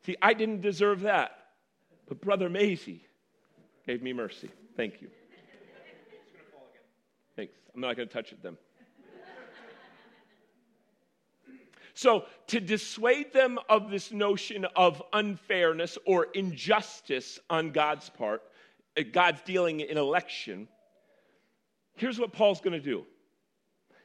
See, 0.05 0.17
I 0.21 0.35
didn't 0.35 0.61
deserve 0.61 1.03
that, 1.03 1.33
but 2.07 2.21
Brother 2.21 2.49
Maisie 2.49 3.05
gave 3.87 4.03
me 4.03 4.12
mercy. 4.12 4.50
Thank 4.76 5.00
you. 5.00 5.09
Thanks. 7.37 7.55
I'm 7.75 7.81
not 7.81 7.97
going 7.97 8.09
to 8.09 8.14
touch 8.14 8.33
it 8.33 8.43
then. 8.43 8.57
So, 11.97 12.25
to 12.49 12.59
dissuade 12.59 13.33
them 13.33 13.57
of 13.69 13.88
this 13.88 14.11
notion 14.11 14.67
of 14.75 15.00
unfairness 15.12 15.97
or 16.05 16.26
injustice 16.35 17.38
on 17.49 17.71
God's 17.71 18.11
part, 18.11 18.43
uh, 18.99 19.03
God's 19.12 19.41
dealing 19.43 19.79
in 19.79 19.97
election, 19.97 20.67
here's 21.95 22.19
what 22.19 22.33
Paul's 22.33 22.61
going 22.61 22.73
to 22.73 22.81
do 22.81 23.07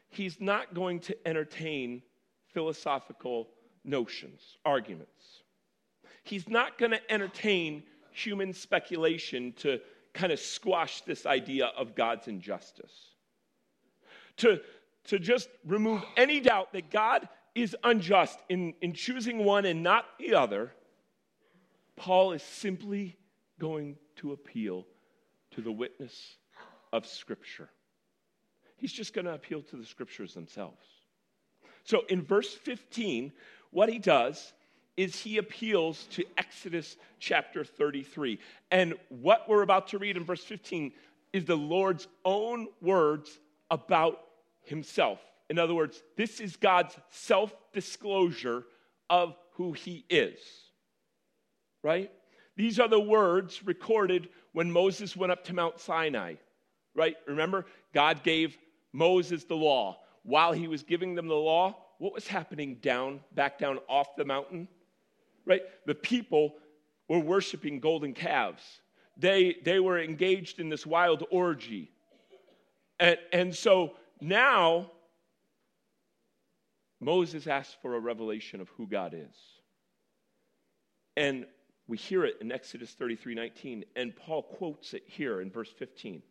he's 0.09 0.39
not 0.39 0.73
going 0.73 0.99
to 1.01 1.27
entertain 1.27 2.01
philosophical 2.53 3.49
notions, 3.83 4.57
arguments. 4.65 5.43
He's 6.23 6.49
not 6.49 6.77
going 6.77 6.91
to 6.91 7.11
entertain 7.11 7.83
human 8.11 8.53
speculation 8.53 9.53
to 9.57 9.79
kind 10.13 10.31
of 10.31 10.39
squash 10.39 11.01
this 11.01 11.25
idea 11.25 11.67
of 11.77 11.95
God's 11.95 12.27
injustice. 12.27 12.93
To, 14.37 14.59
to 15.05 15.19
just 15.19 15.49
remove 15.65 16.03
any 16.17 16.39
doubt 16.39 16.73
that 16.73 16.89
God 16.89 17.27
is 17.55 17.75
unjust 17.83 18.39
in, 18.49 18.73
in 18.81 18.93
choosing 18.93 19.43
one 19.43 19.65
and 19.65 19.83
not 19.83 20.05
the 20.17 20.33
other, 20.35 20.71
Paul 21.95 22.31
is 22.31 22.43
simply 22.43 23.17
going 23.59 23.97
to 24.17 24.31
appeal 24.31 24.85
to 25.51 25.61
the 25.61 25.71
witness 25.71 26.37
of 26.93 27.05
Scripture. 27.05 27.69
He's 28.79 28.93
just 28.93 29.13
going 29.13 29.25
to 29.25 29.33
appeal 29.33 29.62
to 29.63 29.75
the 29.75 29.86
Scriptures 29.86 30.33
themselves. 30.33 30.86
So 31.83 32.03
in 32.09 32.21
verse 32.21 32.53
15, 32.53 33.31
what 33.71 33.89
he 33.89 34.00
does 34.00 34.53
is 34.95 35.15
he 35.15 35.38
appeals 35.38 36.05
to 36.12 36.25
Exodus 36.38 36.98
chapter 37.19 37.63
33. 37.63 38.39
And 38.71 38.95
what 39.09 39.48
we're 39.48 39.62
about 39.62 39.88
to 39.89 39.98
read 39.98 40.17
in 40.17 40.25
verse 40.25 40.43
15 40.43 40.91
is 41.31 41.45
the 41.45 41.55
Lord's 41.55 42.07
own 42.25 42.67
words 42.81 43.39
about 43.71 44.19
himself. 44.63 45.19
In 45.50 45.57
other 45.57 45.74
words, 45.74 46.03
this 46.15 46.39
is 46.39 46.55
God's 46.55 46.95
self 47.09 47.53
disclosure 47.74 48.63
of 49.09 49.36
who 49.53 49.74
he 49.74 50.05
is. 50.09 50.39
Right? 51.83 52.12
These 52.55 52.79
are 52.79 52.89
the 52.89 53.00
words 53.00 53.65
recorded 53.65 54.29
when 54.51 54.71
Moses 54.71 55.15
went 55.15 55.31
up 55.31 55.45
to 55.45 55.53
Mount 55.53 55.79
Sinai. 55.79 56.36
Right? 56.93 57.15
Remember, 57.25 57.65
God 57.93 58.24
gave 58.24 58.57
Moses 58.93 59.43
the 59.43 59.55
law. 59.55 60.00
While 60.24 60.51
he 60.51 60.67
was 60.67 60.84
giving 60.84 61.15
them 61.15 61.27
the 61.27 61.36
law, 61.36 61.77
what 61.98 62.13
was 62.13 62.27
happening 62.27 62.75
down, 62.75 63.22
back 63.34 63.58
down 63.58 63.79
off 63.88 64.15
the 64.15 64.25
mountain? 64.25 64.67
Right? 65.46 65.62
The 65.86 65.96
people 65.96 66.55
were 67.08 67.19
worshiping 67.19 67.79
golden 67.79 68.13
calves. 68.13 68.63
They, 69.17 69.58
they 69.63 69.79
were 69.79 70.00
engaged 70.00 70.60
in 70.60 70.69
this 70.69 70.86
wild 70.86 71.25
orgy. 71.31 71.91
And, 73.00 73.17
and 73.34 73.55
so 73.55 73.96
now 74.22 74.91
Moses 77.00 77.48
asked 77.48 77.81
for 77.81 77.96
a 77.96 78.00
revelation 78.00 78.62
of 78.62 78.69
who 78.69 78.88
God 78.88 79.13
is. 79.13 79.36
And 81.17 81.46
we 81.88 81.98
hear 81.98 82.24
it 82.24 82.38
in 82.39 82.51
Exodus 82.51 82.91
33 82.91 83.36
19, 83.36 83.86
and 83.96 84.15
Paul 84.15 84.43
quotes 84.43 84.93
it 84.93 85.03
here 85.05 85.41
in 85.41 85.50
verse 85.50 85.72
15. 85.77 86.22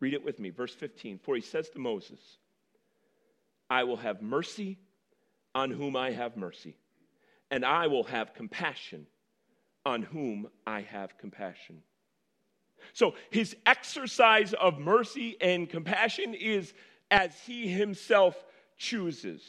Read 0.00 0.14
it 0.14 0.24
with 0.24 0.38
me, 0.38 0.50
verse 0.50 0.74
15. 0.74 1.18
For 1.18 1.34
he 1.34 1.40
says 1.40 1.68
to 1.70 1.78
Moses, 1.78 2.20
I 3.70 3.84
will 3.84 3.96
have 3.96 4.22
mercy 4.22 4.78
on 5.54 5.70
whom 5.70 5.96
I 5.96 6.10
have 6.10 6.36
mercy, 6.36 6.76
and 7.50 7.64
I 7.64 7.86
will 7.86 8.04
have 8.04 8.34
compassion 8.34 9.06
on 9.84 10.02
whom 10.02 10.48
I 10.66 10.82
have 10.82 11.16
compassion. 11.16 11.82
So 12.92 13.14
his 13.30 13.56
exercise 13.64 14.52
of 14.52 14.78
mercy 14.78 15.36
and 15.40 15.68
compassion 15.68 16.34
is 16.34 16.74
as 17.10 17.38
he 17.46 17.68
himself 17.68 18.44
chooses. 18.76 19.42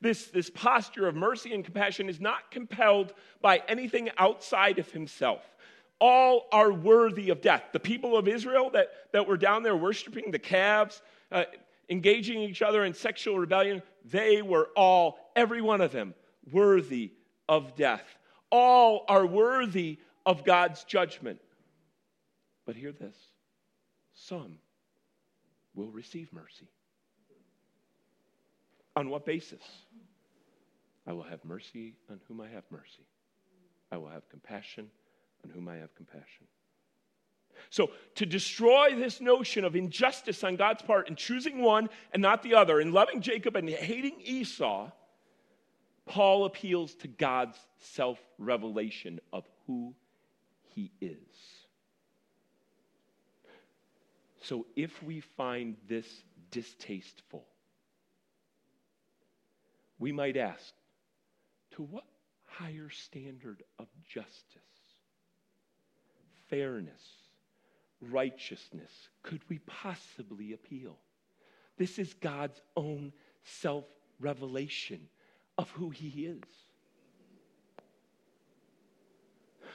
This, 0.00 0.26
this 0.26 0.50
posture 0.50 1.08
of 1.08 1.14
mercy 1.14 1.54
and 1.54 1.64
compassion 1.64 2.08
is 2.08 2.20
not 2.20 2.50
compelled 2.50 3.14
by 3.40 3.62
anything 3.68 4.10
outside 4.18 4.78
of 4.78 4.90
himself. 4.90 5.42
All 6.00 6.46
are 6.52 6.72
worthy 6.72 7.30
of 7.30 7.40
death. 7.40 7.62
The 7.72 7.80
people 7.80 8.16
of 8.16 8.28
Israel 8.28 8.70
that, 8.70 8.88
that 9.12 9.26
were 9.26 9.36
down 9.36 9.62
there 9.62 9.76
worshiping 9.76 10.30
the 10.30 10.38
calves, 10.38 11.00
uh, 11.32 11.44
engaging 11.88 12.40
each 12.40 12.62
other 12.62 12.84
in 12.84 12.92
sexual 12.92 13.38
rebellion, 13.38 13.82
they 14.04 14.42
were 14.42 14.68
all, 14.76 15.18
every 15.34 15.62
one 15.62 15.80
of 15.80 15.92
them, 15.92 16.14
worthy 16.52 17.12
of 17.48 17.74
death. 17.76 18.04
All 18.50 19.04
are 19.08 19.26
worthy 19.26 19.98
of 20.24 20.44
God's 20.44 20.84
judgment. 20.84 21.40
But 22.66 22.76
hear 22.76 22.92
this 22.92 23.16
some 24.14 24.58
will 25.74 25.90
receive 25.90 26.32
mercy. 26.32 26.68
On 28.96 29.10
what 29.10 29.26
basis? 29.26 29.62
I 31.06 31.12
will 31.12 31.22
have 31.22 31.44
mercy 31.44 31.94
on 32.10 32.20
whom 32.26 32.40
I 32.40 32.48
have 32.48 32.64
mercy. 32.70 33.06
I 33.92 33.98
will 33.98 34.08
have 34.08 34.28
compassion 34.30 34.90
on 35.44 35.50
whom 35.50 35.68
I 35.68 35.76
have 35.76 35.94
compassion. 35.94 36.46
So, 37.70 37.90
to 38.16 38.26
destroy 38.26 38.94
this 38.94 39.20
notion 39.20 39.64
of 39.64 39.74
injustice 39.74 40.44
on 40.44 40.56
God's 40.56 40.82
part 40.82 41.08
and 41.08 41.16
choosing 41.16 41.62
one 41.62 41.88
and 42.12 42.22
not 42.22 42.42
the 42.42 42.54
other, 42.54 42.80
and 42.80 42.92
loving 42.92 43.20
Jacob 43.20 43.56
and 43.56 43.68
hating 43.68 44.20
Esau, 44.22 44.90
Paul 46.04 46.44
appeals 46.44 46.94
to 46.96 47.08
God's 47.08 47.58
self 47.78 48.18
revelation 48.38 49.20
of 49.32 49.44
who 49.66 49.94
he 50.74 50.92
is. 51.00 51.16
So, 54.42 54.66
if 54.76 55.02
we 55.02 55.20
find 55.20 55.76
this 55.88 56.06
distasteful, 56.50 57.44
we 59.98 60.12
might 60.12 60.36
ask 60.36 60.72
to 61.72 61.82
what 61.82 62.04
higher 62.44 62.90
standard 62.90 63.62
of 63.78 63.86
justice, 64.08 64.65
fairness, 66.48 67.02
righteousness 68.00 68.90
could 69.22 69.42
we 69.48 69.58
possibly 69.60 70.52
appeal? 70.52 70.96
This 71.78 71.98
is 71.98 72.14
God's 72.14 72.60
own 72.76 73.12
self 73.44 73.84
revelation 74.20 75.00
of 75.58 75.70
who 75.70 75.90
He 75.90 76.26
is. 76.26 76.42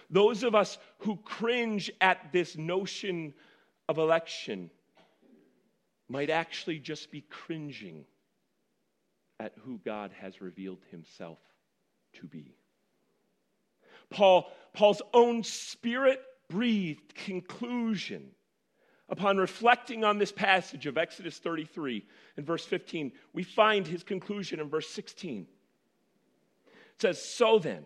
Those 0.09 0.43
of 0.43 0.55
us 0.55 0.77
who 0.99 1.17
cringe 1.17 1.89
at 2.01 2.31
this 2.33 2.57
notion 2.57 3.33
of 3.87 3.97
election 3.97 4.69
might 6.09 6.29
actually 6.29 6.79
just 6.79 7.11
be 7.11 7.21
cringing 7.29 8.03
at 9.39 9.53
who 9.63 9.79
God 9.85 10.11
has 10.19 10.41
revealed 10.41 10.81
Himself 10.91 11.39
to 12.13 12.27
be. 12.27 12.55
Paul, 14.09 14.51
Paul's 14.73 15.01
own 15.13 15.43
spirit 15.43 16.21
breathed 16.51 17.15
conclusion 17.15 18.31
upon 19.09 19.37
reflecting 19.37 20.03
on 20.03 20.17
this 20.17 20.31
passage 20.31 20.85
of 20.85 20.97
Exodus 20.97 21.37
33 21.37 22.05
and 22.37 22.45
verse 22.45 22.65
15, 22.65 23.11
we 23.33 23.43
find 23.43 23.87
his 23.87 24.03
conclusion 24.03 24.59
in 24.59 24.69
verse 24.69 24.89
16. 24.89 25.47
It 26.65 27.01
says, 27.01 27.21
So 27.21 27.59
then, 27.59 27.85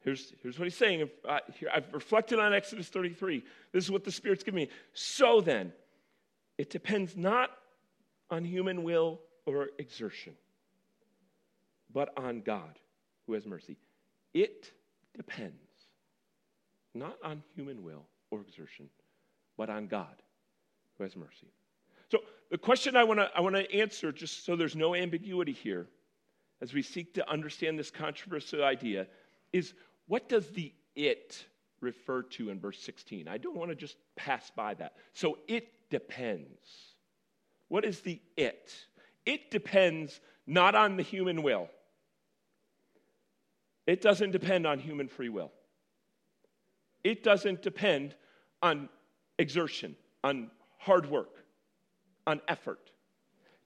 here's, 0.00 0.32
here's 0.42 0.58
what 0.58 0.64
he's 0.64 0.76
saying. 0.76 1.00
If, 1.00 1.10
Uh, 1.24 1.40
here, 1.58 1.70
I've 1.72 1.92
reflected 1.92 2.38
on 2.38 2.54
Exodus 2.54 2.88
33. 2.88 3.44
This 3.72 3.84
is 3.84 3.90
what 3.90 4.04
the 4.04 4.12
Spirit's 4.12 4.42
giving 4.42 4.64
me. 4.64 4.68
So 4.94 5.40
then, 5.40 5.72
it 6.56 6.70
depends 6.70 7.16
not 7.16 7.50
on 8.30 8.44
human 8.44 8.82
will 8.82 9.20
or 9.46 9.70
exertion, 9.78 10.34
but 11.92 12.12
on 12.16 12.40
God 12.40 12.78
who 13.26 13.34
has 13.34 13.46
mercy. 13.46 13.76
It 14.34 14.72
depends 15.14 15.67
not 16.98 17.16
on 17.22 17.42
human 17.54 17.82
will 17.82 18.04
or 18.30 18.40
exertion, 18.40 18.88
but 19.56 19.70
on 19.70 19.86
God 19.86 20.22
who 20.96 21.04
has 21.04 21.16
mercy. 21.16 21.52
So, 22.10 22.18
the 22.50 22.58
question 22.58 22.96
I 22.96 23.04
want 23.04 23.20
to 23.20 23.30
I 23.34 23.40
want 23.40 23.54
to 23.54 23.72
answer, 23.72 24.12
just 24.12 24.44
so 24.44 24.56
there's 24.56 24.76
no 24.76 24.94
ambiguity 24.94 25.52
here, 25.52 25.86
as 26.60 26.72
we 26.72 26.82
seek 26.82 27.14
to 27.14 27.30
understand 27.30 27.78
this 27.78 27.90
controversial 27.90 28.64
idea, 28.64 29.06
is 29.52 29.74
what 30.06 30.28
does 30.28 30.48
the 30.50 30.72
it 30.96 31.44
refer 31.80 32.22
to 32.22 32.50
in 32.50 32.58
verse 32.58 32.80
16? 32.80 33.28
I 33.28 33.38
don't 33.38 33.56
want 33.56 33.70
to 33.70 33.76
just 33.76 33.96
pass 34.16 34.50
by 34.54 34.74
that. 34.74 34.94
So, 35.12 35.38
it 35.46 35.68
depends. 35.90 36.94
What 37.68 37.84
is 37.84 38.00
the 38.00 38.20
it? 38.36 38.74
It 39.26 39.50
depends 39.50 40.20
not 40.46 40.74
on 40.74 40.96
the 40.96 41.02
human 41.02 41.42
will. 41.42 41.68
It 43.86 44.00
doesn't 44.00 44.32
depend 44.32 44.66
on 44.66 44.78
human 44.78 45.08
free 45.08 45.28
will. 45.28 45.52
It 47.04 47.22
doesn't 47.22 47.62
depend 47.62 48.14
on 48.62 48.88
exertion, 49.38 49.96
on 50.24 50.50
hard 50.78 51.08
work, 51.08 51.44
on 52.26 52.40
effort. 52.48 52.90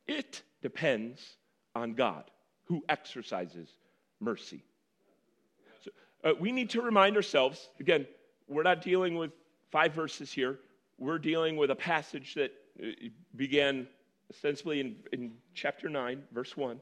It 0.07 0.43
depends 0.61 1.37
on 1.75 1.95
God 1.95 2.31
who 2.65 2.85
exercises 2.89 3.69
mercy. 4.21 4.63
So, 5.85 5.91
uh, 6.25 6.33
we 6.39 6.53
need 6.53 6.71
to 6.71 6.83
remind 6.83 7.17
ourselves 7.17 7.71
again, 7.81 8.07
we're 8.49 8.63
not 8.63 8.83
dealing 8.83 9.17
with 9.17 9.33
five 9.71 9.95
verses 9.95 10.31
here. 10.31 10.59
We're 10.99 11.19
dealing 11.19 11.57
with 11.57 11.71
a 11.71 11.77
passage 11.77 12.35
that 12.35 12.53
uh, 12.83 12.87
began 13.37 13.89
ostensibly 14.31 14.81
in, 14.81 14.97
in 15.13 15.33
chapter 15.55 15.89
9, 15.89 16.23
verse 16.33 16.57
1. 16.57 16.81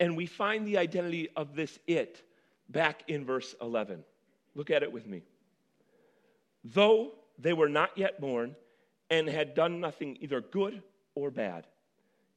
And 0.00 0.16
we 0.16 0.26
find 0.26 0.66
the 0.66 0.76
identity 0.76 1.28
of 1.36 1.54
this 1.54 1.78
it 1.86 2.22
back 2.68 3.02
in 3.08 3.24
verse 3.24 3.54
11. 3.62 4.04
Look 4.56 4.70
at 4.70 4.82
it 4.82 4.90
with 4.90 5.06
me. 5.06 5.22
Though 6.64 7.12
they 7.38 7.52
were 7.52 7.68
not 7.68 7.90
yet 7.96 8.20
born 8.20 8.56
and 9.10 9.28
had 9.28 9.54
done 9.54 9.78
nothing 9.80 10.16
either 10.20 10.40
good 10.40 10.82
or 11.14 11.30
bad, 11.30 11.66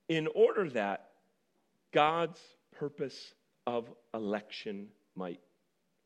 in 0.10 0.28
order 0.36 0.70
that 0.72 1.10
God's 1.94 2.40
purpose 2.78 3.34
of 3.66 3.90
election 4.14 4.90
might 5.16 5.40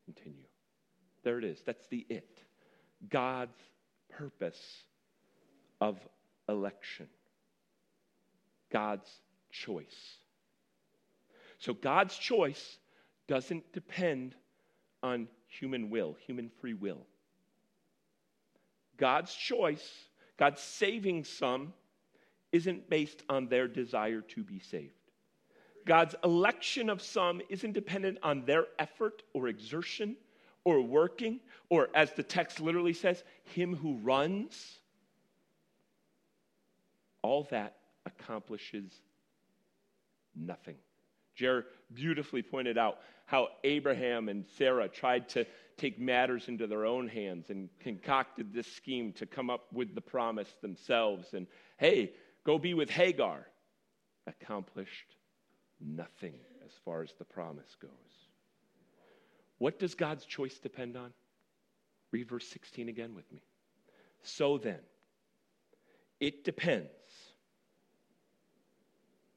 continue. 0.04 0.46
There 1.24 1.38
it 1.38 1.44
is. 1.44 1.60
That's 1.66 1.86
the 1.88 2.06
it. 2.08 2.38
God's 3.08 3.58
purpose 4.08 4.84
of 5.80 5.98
election. 6.48 7.08
God's 8.70 9.10
choice. 9.50 10.18
So 11.58 11.74
God's 11.74 12.16
choice 12.16 12.78
doesn't 13.26 13.72
depend 13.72 14.34
on 15.02 15.28
human 15.58 15.90
will, 15.90 16.16
human 16.26 16.50
free 16.60 16.74
will. 16.74 17.06
God's 18.96 19.34
choice, 19.34 19.88
God's 20.36 20.60
saving 20.60 21.24
some, 21.24 21.72
isn't 22.52 22.88
based 22.88 23.22
on 23.28 23.48
their 23.48 23.66
desire 23.66 24.20
to 24.20 24.42
be 24.42 24.60
saved. 24.60 24.92
God's 25.84 26.14
election 26.24 26.88
of 26.88 27.02
some 27.02 27.42
isn't 27.48 27.72
dependent 27.72 28.18
on 28.22 28.44
their 28.44 28.66
effort 28.78 29.22
or 29.32 29.48
exertion 29.48 30.16
or 30.64 30.80
working, 30.80 31.40
or 31.68 31.90
as 31.94 32.12
the 32.12 32.22
text 32.22 32.60
literally 32.60 32.94
says, 32.94 33.22
him 33.42 33.76
who 33.76 33.98
runs. 33.98 34.78
All 37.22 37.46
that 37.50 37.76
accomplishes 38.06 38.90
nothing. 40.34 40.76
Jer 41.34 41.66
beautifully 41.94 42.42
pointed 42.42 42.78
out 42.78 42.98
how 43.26 43.48
Abraham 43.62 44.28
and 44.28 44.44
Sarah 44.56 44.88
tried 44.88 45.28
to 45.30 45.46
take 45.76 45.98
matters 45.98 46.48
into 46.48 46.66
their 46.66 46.84
own 46.84 47.08
hands 47.08 47.50
and 47.50 47.68
concocted 47.80 48.52
this 48.52 48.70
scheme 48.72 49.12
to 49.14 49.26
come 49.26 49.50
up 49.50 49.72
with 49.72 49.94
the 49.94 50.00
promise 50.00 50.52
themselves. 50.60 51.34
And 51.34 51.46
hey, 51.78 52.12
go 52.44 52.58
be 52.58 52.74
with 52.74 52.90
Hagar. 52.90 53.46
Accomplished 54.26 55.16
nothing 55.80 56.34
as 56.64 56.72
far 56.84 57.02
as 57.02 57.12
the 57.18 57.24
promise 57.24 57.76
goes. 57.80 57.90
What 59.58 59.78
does 59.78 59.94
God's 59.94 60.24
choice 60.24 60.58
depend 60.58 60.96
on? 60.96 61.12
Read 62.10 62.28
verse 62.28 62.46
16 62.48 62.88
again 62.88 63.14
with 63.14 63.30
me. 63.32 63.42
So 64.22 64.56
then, 64.58 64.78
it 66.20 66.44
depends 66.44 66.88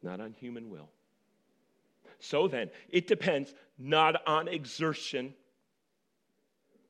not 0.03 0.21
on 0.21 0.31
human 0.31 0.69
will 0.69 0.89
so 2.19 2.47
then, 2.47 2.69
it 2.89 3.07
depends 3.07 3.53
not 3.77 4.27
on 4.27 4.47
exertion. 4.47 5.33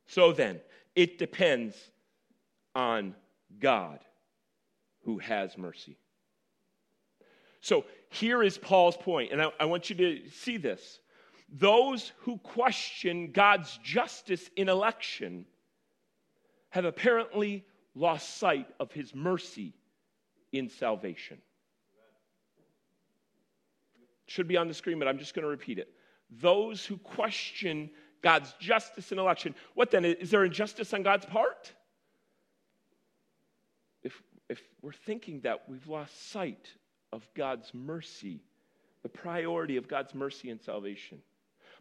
So 0.05 0.31
then, 0.31 0.61
it 0.95 1.17
depends 1.17 1.75
on 2.73 3.15
God 3.59 3.99
who 5.03 5.17
has 5.19 5.57
mercy. 5.57 5.97
So 7.61 7.85
here 8.09 8.41
is 8.41 8.57
Paul's 8.57 8.97
point, 8.97 9.31
and 9.31 9.41
I, 9.41 9.51
I 9.59 9.65
want 9.65 9.89
you 9.89 9.95
to 9.95 10.29
see 10.29 10.57
this. 10.57 10.99
those 11.49 12.11
who 12.19 12.37
question 12.39 13.31
God's 13.31 13.77
justice 13.83 14.49
in 14.55 14.69
election 14.69 15.45
have 16.69 16.85
apparently 16.85 17.65
lost 17.95 18.37
sight 18.37 18.67
of 18.79 18.91
his 18.91 19.15
mercy 19.15 19.73
in 20.51 20.69
salvation. 20.69 21.37
Should 24.27 24.47
be 24.47 24.57
on 24.57 24.67
the 24.67 24.73
screen, 24.73 24.99
but 24.99 25.07
I'm 25.07 25.17
just 25.17 25.33
going 25.33 25.43
to 25.43 25.49
repeat 25.49 25.79
it. 25.79 25.89
Those 26.29 26.85
who 26.85 26.97
question 26.97 27.89
God's 28.21 28.53
justice 28.59 29.11
in 29.11 29.19
election, 29.19 29.55
what 29.73 29.89
then? 29.89 30.05
Is 30.05 30.29
there 30.31 30.43
injustice 30.43 30.93
on 30.93 31.03
God's 31.03 31.25
part? 31.25 31.71
If, 34.03 34.21
if 34.49 34.61
we're 34.81 34.91
thinking 34.91 35.41
that, 35.41 35.63
we've 35.69 35.87
lost 35.87 36.29
sight 36.29 36.67
of 37.13 37.27
God's 37.35 37.73
mercy, 37.73 38.41
the 39.03 39.09
priority 39.09 39.77
of 39.77 39.87
God's 39.87 40.13
mercy 40.13 40.49
and 40.49 40.61
salvation. 40.61 41.19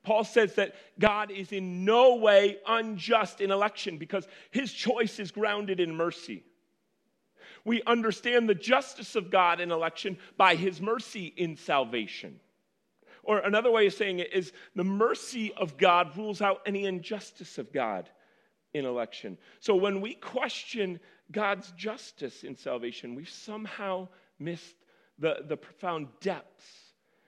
Paul 0.04 0.22
says 0.22 0.54
that 0.54 0.76
God 1.00 1.32
is 1.32 1.50
in 1.50 1.84
no 1.84 2.14
way 2.14 2.58
unjust 2.66 3.40
in 3.40 3.50
election 3.50 3.98
because 3.98 4.28
his 4.52 4.72
choice 4.72 5.18
is 5.18 5.32
grounded 5.32 5.80
in 5.80 5.96
mercy. 5.96 6.44
We 7.66 7.82
understand 7.82 8.48
the 8.48 8.54
justice 8.54 9.16
of 9.16 9.28
God 9.28 9.60
in 9.60 9.72
election 9.72 10.18
by 10.36 10.54
his 10.54 10.80
mercy 10.80 11.34
in 11.36 11.56
salvation. 11.56 12.38
Or 13.24 13.40
another 13.40 13.72
way 13.72 13.88
of 13.88 13.92
saying 13.92 14.20
it 14.20 14.32
is 14.32 14.52
the 14.76 14.84
mercy 14.84 15.52
of 15.54 15.76
God 15.76 16.16
rules 16.16 16.40
out 16.40 16.62
any 16.64 16.84
injustice 16.84 17.58
of 17.58 17.72
God 17.72 18.08
in 18.72 18.84
election. 18.84 19.36
So 19.58 19.74
when 19.74 20.00
we 20.00 20.14
question 20.14 21.00
God's 21.32 21.72
justice 21.72 22.44
in 22.44 22.56
salvation, 22.56 23.16
we've 23.16 23.28
somehow 23.28 24.06
missed 24.38 24.76
the, 25.18 25.38
the 25.48 25.56
profound 25.56 26.06
depths. 26.20 26.70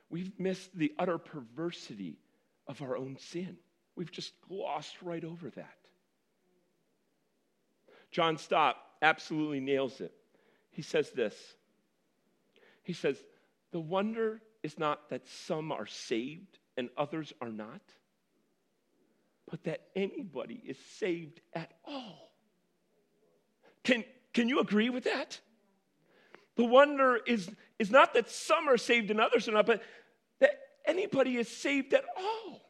We've 0.09 0.39
missed 0.39 0.71
the 0.79 0.95
utter 1.01 1.19
perversity 1.19 2.17
of 2.69 2.81
our 2.81 2.97
own 2.97 3.17
sin. 3.19 3.57
We've 3.97 4.13
just 4.13 4.35
glossed 4.49 5.03
right 5.03 5.25
over 5.25 5.51
that. 5.51 5.79
John 8.13 8.39
Stott 8.39 8.77
absolutely 9.03 9.59
nails 9.59 10.01
it. 10.01 10.13
He 10.79 10.83
says 10.83 11.11
this 11.11 11.35
He 12.85 12.93
says, 12.93 13.17
The 13.73 13.81
wonder 13.81 14.41
is 14.63 14.79
not 14.79 15.11
that 15.11 15.27
some 15.27 15.73
are 15.73 15.87
saved 15.87 16.61
and 16.77 16.89
others 16.97 17.33
are 17.41 17.51
not, 17.51 17.81
but 19.51 19.65
that 19.65 19.89
anybody 19.97 20.63
is 20.65 20.77
saved 20.97 21.41
at 21.53 21.73
all. 21.85 22.31
Can, 23.83 24.05
can 24.33 24.49
you 24.49 24.61
agree 24.61 24.89
with 24.89 25.03
that? 25.03 25.41
The 26.55 26.65
wonder 26.65 27.19
is, 27.27 27.51
is 27.81 27.91
not 27.91 28.15
that 28.15 28.31
some 28.31 28.69
are 28.69 28.79
saved 28.79 29.11
and 29.11 29.21
others 29.21 29.49
are 29.49 29.53
not, 29.53 29.67
but 29.67 29.83
that 30.39 30.61
anybody 30.87 31.39
is 31.39 31.49
saved 31.49 31.93
at 31.93 32.05
all. 32.17 32.61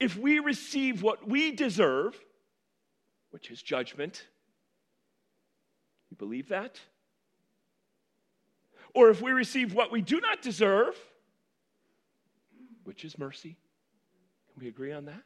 If 0.00 0.16
we 0.16 0.38
receive 0.38 1.02
what 1.02 1.28
we 1.28 1.52
deserve, 1.52 2.18
which 3.32 3.50
is 3.50 3.60
judgment, 3.60 4.24
you 6.10 6.16
believe 6.16 6.48
that? 6.48 6.80
Or 8.94 9.10
if 9.10 9.20
we 9.20 9.32
receive 9.32 9.74
what 9.74 9.92
we 9.92 10.00
do 10.00 10.20
not 10.20 10.40
deserve, 10.40 10.96
which 12.84 13.04
is 13.04 13.18
mercy, 13.18 13.56
can 14.52 14.62
we 14.62 14.68
agree 14.68 14.92
on 14.92 15.04
that? 15.06 15.22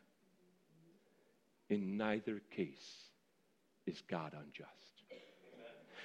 In 1.69 1.97
neither 1.97 2.41
case 2.51 3.05
is 3.87 4.03
God 4.09 4.35
unjust. 4.35 4.75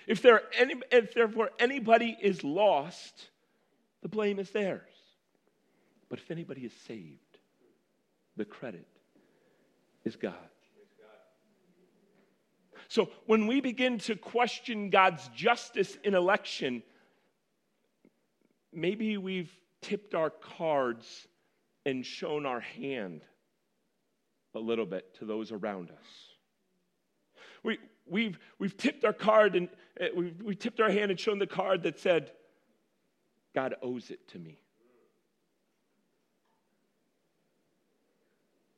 If, 0.05 0.21
there 0.21 0.35
are 0.35 0.43
any, 0.57 0.75
if 0.91 1.15
therefore 1.15 1.49
anybody 1.57 2.15
is 2.21 2.43
lost, 2.43 3.29
the 4.03 4.09
blame 4.09 4.37
is 4.37 4.51
theirs. 4.51 4.81
But 6.09 6.19
if 6.19 6.29
anybody 6.29 6.61
is 6.61 6.73
saved, 6.87 7.39
the 8.37 8.45
credit 8.45 8.87
is 10.03 10.15
God. 10.15 10.35
So 12.87 13.09
when 13.25 13.47
we 13.47 13.61
begin 13.61 13.97
to 13.99 14.15
question 14.15 14.89
God's 14.89 15.27
justice 15.29 15.97
in 16.03 16.13
election, 16.13 16.83
maybe 18.73 19.17
we've 19.17 19.51
tipped 19.81 20.15
our 20.15 20.29
cards 20.29 21.27
and 21.85 22.05
shown 22.05 22.45
our 22.45 22.59
hand 22.59 23.21
a 24.53 24.59
little 24.59 24.85
bit 24.85 25.15
to 25.19 25.25
those 25.25 25.51
around 25.51 25.91
us. 25.91 26.07
We, 27.63 27.79
we've, 28.05 28.37
we've 28.59 28.75
tipped 28.75 29.03
our 29.05 29.13
card 29.13 29.55
and 29.55 29.69
uh, 29.99 30.05
we, 30.15 30.33
we 30.43 30.55
tipped 30.55 30.79
our 30.79 30.89
hand 30.89 31.11
and 31.11 31.19
shown 31.19 31.39
the 31.39 31.47
card 31.47 31.83
that 31.83 31.99
said, 31.99 32.31
God 33.53 33.75
owes 33.81 34.11
it 34.11 34.27
to 34.29 34.39
me. 34.39 34.59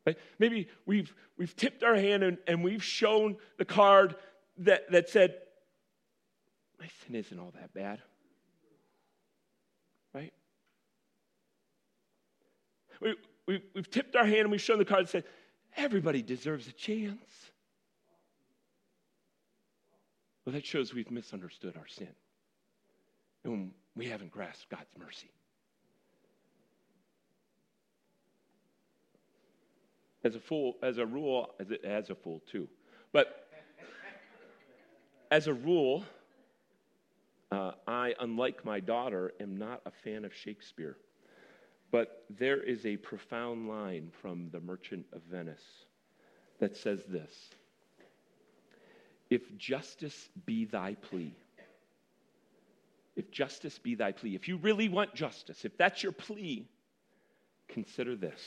Right? 0.07 0.17
Maybe 0.39 0.69
we've, 0.85 1.13
we've 1.37 1.53
tipped 1.53 1.83
our 1.83 1.95
hand 1.95 2.23
and, 2.23 2.37
and 2.47 2.63
we've 2.63 2.81
shown 2.83 3.35
the 3.57 3.65
card 3.65 4.15
that, 4.59 4.89
that 4.89 5.09
said, 5.09 5.35
My 6.79 6.87
sin 7.03 7.15
isn't 7.15 7.37
all 7.37 7.51
that 7.59 7.73
bad. 7.73 8.01
Right? 10.13 10.31
We, 13.01 13.15
we, 13.47 13.61
we've 13.75 13.91
tipped 13.91 14.15
our 14.15 14.23
hand 14.23 14.43
and 14.43 14.51
we've 14.51 14.61
shown 14.61 14.77
the 14.77 14.85
card 14.85 15.07
that 15.07 15.09
said, 15.09 15.23
Everybody 15.75 16.21
deserves 16.21 16.69
a 16.69 16.71
chance. 16.71 17.51
Well, 20.45 20.53
that 20.53 20.65
shows 20.65 20.93
we've 20.93 21.11
misunderstood 21.11 21.75
our 21.75 21.87
sin. 21.89 22.15
And 23.43 23.71
we 23.93 24.05
haven't 24.05 24.31
grasped 24.31 24.69
God's 24.69 24.97
mercy. 24.97 25.31
As 30.27 30.35
a 30.35 30.39
fool, 30.41 30.75
as 30.83 30.97
a 30.97 31.05
rule, 31.05 31.55
as, 31.57 31.67
as 31.85 32.09
a 32.09 32.15
fool 32.15 32.41
too. 32.51 32.67
But 33.13 33.47
as 35.31 35.47
a 35.47 35.53
rule, 35.53 36.03
uh, 37.49 37.71
I, 37.87 38.13
unlike 38.19 38.65
my 38.65 38.81
daughter, 38.81 39.33
am 39.39 39.57
not 39.57 39.81
a 39.85 39.91
fan 40.03 40.25
of 40.25 40.33
Shakespeare. 40.33 40.97
But 41.91 42.25
there 42.29 42.61
is 42.61 42.85
a 42.85 42.97
profound 42.97 43.69
line 43.69 44.11
from 44.21 44.49
The 44.51 44.59
Merchant 44.59 45.05
of 45.13 45.21
Venice 45.31 45.63
that 46.59 46.75
says 46.75 46.99
this 47.07 47.33
If 49.29 49.57
justice 49.57 50.27
be 50.45 50.65
thy 50.65 50.95
plea, 50.95 51.33
if 53.15 53.31
justice 53.31 53.79
be 53.79 53.95
thy 53.95 54.11
plea, 54.11 54.35
if 54.35 54.49
you 54.49 54.57
really 54.57 54.89
want 54.89 55.15
justice, 55.15 55.63
if 55.63 55.77
that's 55.77 56.03
your 56.03 56.11
plea, 56.11 56.67
consider 57.69 58.17
this 58.17 58.41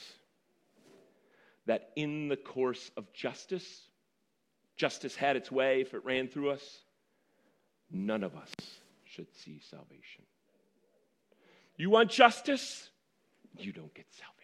that 1.71 1.91
in 1.95 2.27
the 2.27 2.37
course 2.37 2.91
of 2.97 3.13
justice, 3.13 3.83
justice 4.77 5.15
had 5.15 5.37
its 5.37 5.53
way 5.53 5.83
if 5.83 5.95
it 5.95 6.05
ran 6.05 6.27
through 6.27 6.51
us, 6.51 6.81
none 7.93 8.25
of 8.25 8.35
us 8.35 8.51
should 9.05 9.33
see 9.37 9.61
salvation. 9.71 10.25
You 11.77 11.89
want 11.89 12.11
justice? 12.11 12.91
You 13.57 13.71
don't 13.71 13.95
get 13.95 14.07
salvation. 14.11 14.37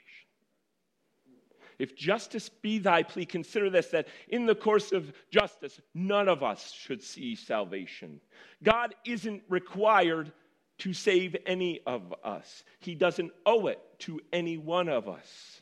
If 1.80 1.96
justice 1.96 2.48
be 2.48 2.78
thy 2.78 3.02
plea, 3.02 3.26
consider 3.26 3.70
this 3.70 3.88
that 3.88 4.06
in 4.28 4.46
the 4.46 4.54
course 4.54 4.92
of 4.92 5.12
justice, 5.28 5.80
none 5.94 6.28
of 6.28 6.44
us 6.44 6.70
should 6.70 7.02
see 7.02 7.34
salvation. 7.34 8.20
God 8.62 8.94
isn't 9.04 9.42
required 9.48 10.30
to 10.78 10.92
save 10.92 11.34
any 11.44 11.80
of 11.88 12.14
us, 12.22 12.62
He 12.78 12.94
doesn't 12.94 13.32
owe 13.44 13.66
it 13.66 13.80
to 14.00 14.20
any 14.32 14.58
one 14.58 14.88
of 14.88 15.08
us. 15.08 15.60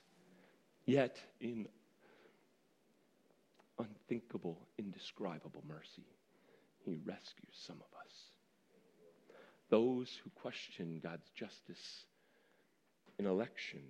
Yet, 0.86 1.18
in 1.40 1.66
unthinkable, 3.78 4.68
indescribable 4.78 5.62
mercy, 5.66 6.06
he 6.84 6.96
rescues 7.04 7.54
some 7.54 7.76
of 7.76 7.98
us. 8.04 8.12
Those 9.70 10.20
who 10.22 10.30
question 10.30 11.00
God's 11.02 11.30
justice 11.30 12.04
in 13.18 13.26
election 13.26 13.80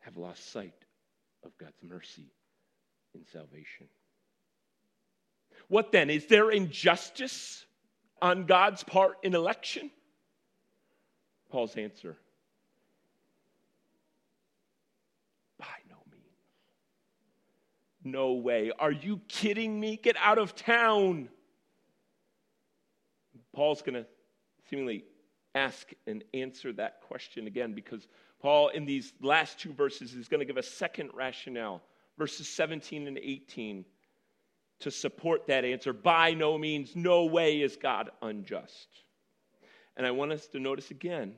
have 0.00 0.16
lost 0.16 0.52
sight 0.52 0.74
of 1.44 1.56
God's 1.58 1.82
mercy 1.82 2.26
in 3.14 3.24
salvation. 3.32 3.88
What 5.68 5.90
then? 5.92 6.10
Is 6.10 6.26
there 6.26 6.50
injustice 6.50 7.64
on 8.20 8.44
God's 8.44 8.82
part 8.82 9.16
in 9.22 9.34
election? 9.34 9.90
Paul's 11.50 11.76
answer 11.76 12.16
No 18.10 18.32
way. 18.32 18.72
Are 18.78 18.92
you 18.92 19.20
kidding 19.28 19.78
me? 19.78 19.96
Get 19.96 20.16
out 20.18 20.38
of 20.38 20.54
town. 20.54 21.28
Paul's 23.52 23.82
going 23.82 23.94
to 23.94 24.06
seemingly 24.70 25.04
ask 25.54 25.90
and 26.06 26.24
answer 26.32 26.72
that 26.74 27.00
question 27.02 27.46
again 27.46 27.74
because 27.74 28.06
Paul, 28.40 28.68
in 28.68 28.84
these 28.84 29.12
last 29.20 29.58
two 29.58 29.72
verses, 29.72 30.14
is 30.14 30.28
going 30.28 30.40
to 30.40 30.46
give 30.46 30.56
a 30.56 30.62
second 30.62 31.10
rationale, 31.12 31.82
verses 32.16 32.48
17 32.48 33.06
and 33.08 33.18
18, 33.18 33.84
to 34.80 34.90
support 34.90 35.46
that 35.48 35.64
answer. 35.64 35.92
By 35.92 36.34
no 36.34 36.56
means, 36.56 36.94
no 36.94 37.24
way 37.24 37.60
is 37.60 37.76
God 37.76 38.10
unjust. 38.22 38.88
And 39.96 40.06
I 40.06 40.12
want 40.12 40.32
us 40.32 40.46
to 40.48 40.60
notice 40.60 40.90
again 40.90 41.34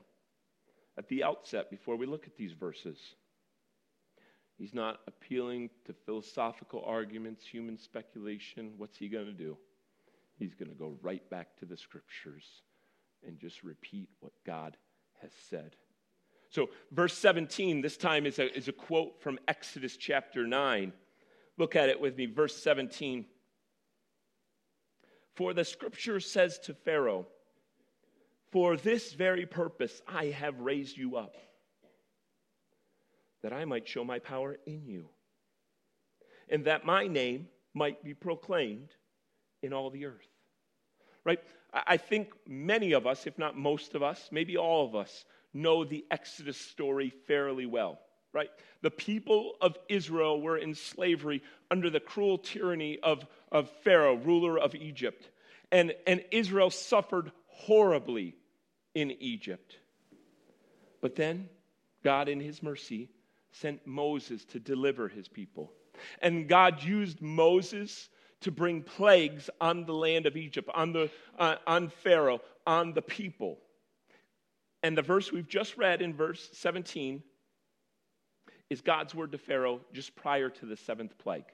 at 0.98 1.08
the 1.08 1.24
outset 1.24 1.70
before 1.70 1.96
we 1.96 2.06
look 2.06 2.26
at 2.26 2.36
these 2.36 2.52
verses. 2.52 2.98
He's 4.60 4.74
not 4.74 5.00
appealing 5.06 5.70
to 5.86 5.94
philosophical 6.04 6.84
arguments, 6.86 7.46
human 7.46 7.78
speculation. 7.78 8.74
What's 8.76 8.98
he 8.98 9.08
going 9.08 9.24
to 9.24 9.32
do? 9.32 9.56
He's 10.38 10.54
going 10.54 10.68
to 10.68 10.74
go 10.74 10.98
right 11.00 11.28
back 11.30 11.56
to 11.60 11.64
the 11.64 11.78
scriptures 11.78 12.44
and 13.26 13.38
just 13.38 13.62
repeat 13.62 14.10
what 14.20 14.32
God 14.44 14.76
has 15.22 15.30
said. 15.48 15.76
So, 16.50 16.68
verse 16.92 17.16
17, 17.16 17.80
this 17.80 17.96
time 17.96 18.26
is 18.26 18.38
a, 18.38 18.54
is 18.54 18.68
a 18.68 18.72
quote 18.72 19.22
from 19.22 19.38
Exodus 19.48 19.96
chapter 19.96 20.46
9. 20.46 20.92
Look 21.56 21.74
at 21.74 21.88
it 21.88 21.98
with 21.98 22.18
me. 22.18 22.26
Verse 22.26 22.54
17. 22.62 23.24
For 25.36 25.54
the 25.54 25.64
scripture 25.64 26.20
says 26.20 26.58
to 26.64 26.74
Pharaoh, 26.74 27.26
For 28.50 28.76
this 28.76 29.14
very 29.14 29.46
purpose 29.46 30.02
I 30.06 30.26
have 30.26 30.60
raised 30.60 30.98
you 30.98 31.16
up, 31.16 31.34
that 33.42 33.52
I 33.52 33.64
might 33.64 33.88
show 33.88 34.04
my 34.04 34.18
power 34.18 34.56
in 34.66 34.86
you, 34.86 35.08
and 36.48 36.64
that 36.64 36.84
my 36.84 37.06
name 37.06 37.48
might 37.74 38.02
be 38.04 38.14
proclaimed 38.14 38.90
in 39.62 39.72
all 39.72 39.90
the 39.90 40.06
earth. 40.06 40.26
Right? 41.24 41.40
I 41.72 41.98
think 41.98 42.32
many 42.46 42.92
of 42.92 43.06
us, 43.06 43.26
if 43.26 43.38
not 43.38 43.56
most 43.56 43.94
of 43.94 44.02
us, 44.02 44.28
maybe 44.32 44.56
all 44.56 44.86
of 44.86 44.94
us, 44.94 45.24
know 45.52 45.84
the 45.84 46.04
Exodus 46.10 46.56
story 46.56 47.10
fairly 47.26 47.66
well, 47.66 47.98
right? 48.32 48.50
The 48.82 48.90
people 48.90 49.54
of 49.60 49.76
Israel 49.88 50.40
were 50.40 50.56
in 50.56 50.74
slavery 50.74 51.42
under 51.70 51.90
the 51.90 52.00
cruel 52.00 52.38
tyranny 52.38 52.98
of, 53.02 53.26
of 53.52 53.70
Pharaoh, 53.82 54.16
ruler 54.16 54.58
of 54.58 54.74
Egypt. 54.74 55.28
And, 55.70 55.94
and 56.06 56.24
Israel 56.30 56.70
suffered 56.70 57.30
horribly 57.46 58.34
in 58.94 59.10
Egypt. 59.20 59.76
But 61.00 61.16
then 61.16 61.48
God, 62.02 62.28
in 62.28 62.40
his 62.40 62.62
mercy, 62.62 63.10
sent 63.52 63.86
Moses 63.86 64.44
to 64.46 64.58
deliver 64.58 65.08
his 65.08 65.28
people. 65.28 65.72
And 66.22 66.48
God 66.48 66.82
used 66.82 67.20
Moses 67.20 68.08
to 68.40 68.50
bring 68.50 68.82
plagues 68.82 69.50
on 69.60 69.84
the 69.84 69.92
land 69.92 70.26
of 70.26 70.36
Egypt, 70.36 70.70
on, 70.74 70.92
the, 70.92 71.10
uh, 71.38 71.56
on 71.66 71.88
Pharaoh, 71.88 72.40
on 72.66 72.92
the 72.94 73.02
people. 73.02 73.58
And 74.82 74.96
the 74.96 75.02
verse 75.02 75.30
we've 75.30 75.48
just 75.48 75.76
read 75.76 76.00
in 76.00 76.14
verse 76.14 76.48
17 76.54 77.22
is 78.70 78.80
God's 78.80 79.14
word 79.14 79.32
to 79.32 79.38
Pharaoh 79.38 79.80
just 79.92 80.14
prior 80.14 80.48
to 80.48 80.66
the 80.66 80.76
seventh 80.76 81.18
plague. 81.18 81.44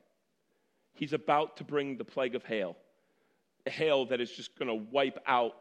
He's 0.95 1.13
about 1.13 1.57
to 1.57 1.65
bring 1.65 1.97
the 1.97 2.05
plague 2.05 2.35
of 2.35 2.45
hail, 2.45 2.77
hail 3.67 4.07
that 4.07 4.21
is 4.21 4.31
just 4.31 4.57
going 4.59 4.69
to 4.69 4.87
wipe 4.91 5.19
out. 5.27 5.53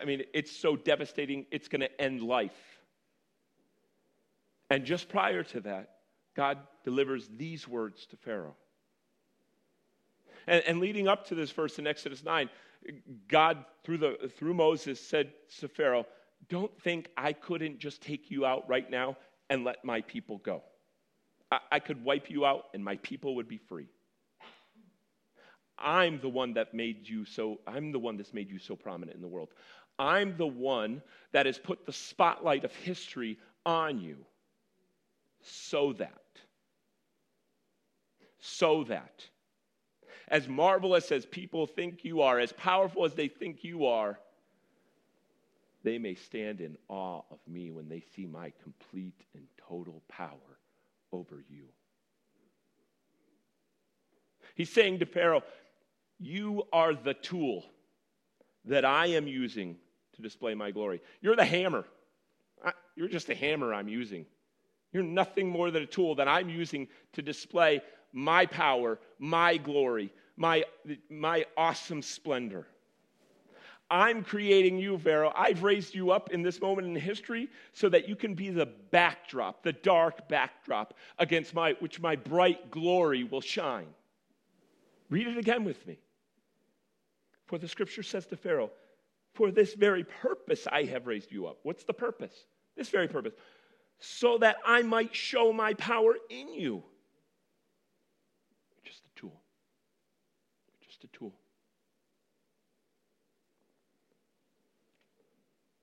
I 0.00 0.04
mean, 0.04 0.22
it's 0.32 0.56
so 0.56 0.76
devastating, 0.76 1.46
it's 1.50 1.68
going 1.68 1.80
to 1.80 2.00
end 2.00 2.22
life. 2.22 2.79
And 4.70 4.84
just 4.84 5.08
prior 5.08 5.42
to 5.42 5.60
that, 5.62 5.90
God 6.36 6.58
delivers 6.84 7.28
these 7.36 7.66
words 7.66 8.06
to 8.06 8.16
Pharaoh. 8.16 8.54
And, 10.46 10.62
and, 10.66 10.80
leading 10.80 11.06
up 11.06 11.26
to 11.26 11.34
this 11.34 11.50
verse 11.50 11.78
in 11.78 11.86
Exodus 11.86 12.24
9, 12.24 12.48
God, 13.28 13.64
through, 13.84 13.98
the, 13.98 14.30
through 14.36 14.54
Moses, 14.54 14.98
said 14.98 15.32
to 15.58 15.68
Pharaoh, 15.68 16.06
don't 16.48 16.74
think 16.80 17.10
I 17.16 17.32
couldn't 17.34 17.78
just 17.78 18.00
take 18.00 18.30
you 18.30 18.46
out 18.46 18.66
right 18.68 18.88
now 18.90 19.16
and 19.50 19.64
let 19.64 19.84
my 19.84 20.00
people 20.00 20.38
go. 20.38 20.62
I, 21.50 21.58
I 21.72 21.78
could 21.78 22.02
wipe 22.02 22.30
you 22.30 22.46
out 22.46 22.66
and 22.72 22.82
my 22.82 22.96
people 22.96 23.34
would 23.36 23.48
be 23.48 23.58
free. 23.58 23.88
I'm 25.78 26.20
the 26.20 26.28
one 26.28 26.54
that 26.54 26.72
made 26.72 27.08
you 27.08 27.24
so, 27.24 27.60
I'm 27.66 27.92
the 27.92 27.98
one 27.98 28.16
that's 28.16 28.32
made 28.32 28.50
you 28.50 28.58
so 28.58 28.76
prominent 28.76 29.16
in 29.16 29.22
the 29.22 29.28
world. 29.28 29.50
I'm 29.98 30.36
the 30.36 30.46
one 30.46 31.02
that 31.32 31.46
has 31.46 31.58
put 31.58 31.84
the 31.84 31.92
spotlight 31.92 32.64
of 32.64 32.74
history 32.74 33.38
on 33.66 34.00
you 34.00 34.24
so 35.42 35.92
that, 35.94 36.22
so 38.38 38.84
that, 38.84 39.24
as 40.28 40.48
marvelous 40.48 41.10
as 41.10 41.26
people 41.26 41.66
think 41.66 42.04
you 42.04 42.22
are, 42.22 42.38
as 42.38 42.52
powerful 42.52 43.04
as 43.04 43.14
they 43.14 43.28
think 43.28 43.64
you 43.64 43.86
are, 43.86 44.18
they 45.82 45.98
may 45.98 46.14
stand 46.14 46.60
in 46.60 46.76
awe 46.88 47.22
of 47.30 47.38
me 47.48 47.70
when 47.70 47.88
they 47.88 48.02
see 48.14 48.26
my 48.26 48.52
complete 48.62 49.24
and 49.34 49.44
total 49.68 50.02
power 50.08 50.58
over 51.12 51.42
you. 51.48 51.64
He's 54.54 54.70
saying 54.70 54.98
to 54.98 55.06
Pharaoh, 55.06 55.42
You 56.18 56.64
are 56.72 56.94
the 56.94 57.14
tool 57.14 57.64
that 58.66 58.84
I 58.84 59.06
am 59.06 59.26
using 59.26 59.76
to 60.14 60.22
display 60.22 60.54
my 60.54 60.70
glory. 60.70 61.00
You're 61.22 61.36
the 61.36 61.44
hammer. 61.44 61.84
You're 62.94 63.08
just 63.08 63.30
a 63.30 63.34
hammer 63.34 63.72
I'm 63.72 63.88
using. 63.88 64.26
You're 64.92 65.02
nothing 65.02 65.48
more 65.48 65.70
than 65.70 65.82
a 65.82 65.86
tool 65.86 66.14
that 66.16 66.28
I'm 66.28 66.48
using 66.48 66.88
to 67.12 67.22
display 67.22 67.80
my 68.12 68.46
power, 68.46 68.98
my 69.18 69.56
glory, 69.56 70.12
my, 70.36 70.64
my 71.08 71.44
awesome 71.56 72.02
splendor. 72.02 72.66
I'm 73.90 74.22
creating 74.22 74.78
you, 74.78 74.98
Pharaoh. 74.98 75.32
I've 75.34 75.64
raised 75.64 75.94
you 75.96 76.12
up 76.12 76.30
in 76.30 76.42
this 76.42 76.60
moment 76.60 76.86
in 76.86 76.94
history 76.94 77.48
so 77.72 77.88
that 77.88 78.08
you 78.08 78.14
can 78.14 78.34
be 78.34 78.50
the 78.50 78.66
backdrop, 78.66 79.64
the 79.64 79.72
dark 79.72 80.28
backdrop 80.28 80.94
against 81.18 81.54
my 81.54 81.72
which 81.80 82.00
my 82.00 82.14
bright 82.14 82.70
glory 82.70 83.24
will 83.24 83.40
shine. 83.40 83.88
Read 85.08 85.26
it 85.26 85.36
again 85.36 85.64
with 85.64 85.84
me. 85.88 85.98
For 87.46 87.58
the 87.58 87.66
scripture 87.66 88.04
says 88.04 88.26
to 88.26 88.36
Pharaoh, 88.36 88.70
For 89.34 89.50
this 89.50 89.74
very 89.74 90.04
purpose 90.04 90.68
I 90.70 90.84
have 90.84 91.08
raised 91.08 91.32
you 91.32 91.48
up. 91.48 91.58
What's 91.64 91.82
the 91.82 91.92
purpose? 91.92 92.44
This 92.76 92.90
very 92.90 93.08
purpose. 93.08 93.32
So 94.00 94.38
that 94.38 94.56
I 94.66 94.82
might 94.82 95.14
show 95.14 95.52
my 95.52 95.74
power 95.74 96.16
in 96.28 96.52
you. 96.52 96.82
Just 98.84 99.02
a 99.04 99.20
tool. 99.20 99.40
Just 100.80 101.04
a 101.04 101.06
tool. 101.08 101.34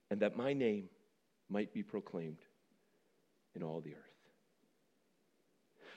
and 0.09 0.19
that 0.21 0.37
my 0.37 0.53
name 0.53 0.89
might 1.49 1.73
be 1.73 1.83
proclaimed 1.83 2.39
in 3.55 3.63
all 3.63 3.81
the 3.81 3.93
earth. 3.93 4.01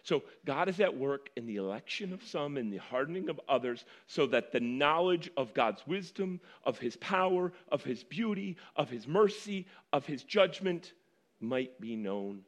So, 0.03 0.23
God 0.47 0.71
is 0.71 0.81
at 0.81 0.97
work 0.97 1.29
in 1.37 1.45
the 1.45 1.57
election 1.57 2.15
of 2.15 2.23
some 2.25 2.57
and 2.57 2.73
the 2.73 2.79
hardening 2.79 3.29
of 3.29 3.39
others, 3.49 3.85
so 4.07 4.27
that 4.29 4.51
the 4.51 4.61
knowledge 4.61 5.31
of 5.37 5.53
God's 5.53 5.87
wisdom, 5.87 6.41
of 6.65 6.79
His 6.79 6.97
power, 6.97 7.53
of 7.71 7.85
His 7.85 8.03
beauty, 8.03 8.57
of 8.77 8.89
His 8.89 9.07
mercy, 9.07 9.67
of 9.93 10.07
His 10.07 10.25
judgment 10.25 10.95
might 11.41 11.81
be 11.81 11.97
known 11.97 12.43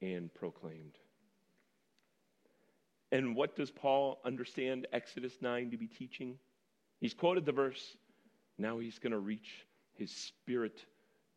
and 0.00 0.32
proclaimed. 0.34 0.98
And 3.12 3.34
what 3.34 3.56
does 3.56 3.70
Paul 3.70 4.20
understand 4.24 4.86
Exodus 4.92 5.34
9 5.40 5.70
to 5.70 5.76
be 5.76 5.86
teaching? 5.86 6.38
He's 7.00 7.14
quoted 7.14 7.44
the 7.44 7.52
verse. 7.52 7.96
Now 8.58 8.78
he's 8.78 8.98
going 8.98 9.12
to 9.12 9.18
reach 9.18 9.66
his 9.94 10.10
spirit 10.10 10.84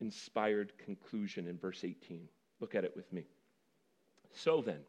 inspired 0.00 0.72
conclusion 0.78 1.46
in 1.46 1.58
verse 1.58 1.84
18. 1.84 2.28
Look 2.60 2.74
at 2.74 2.84
it 2.84 2.94
with 2.96 3.12
me. 3.12 3.26
So 4.32 4.62
then, 4.62 4.80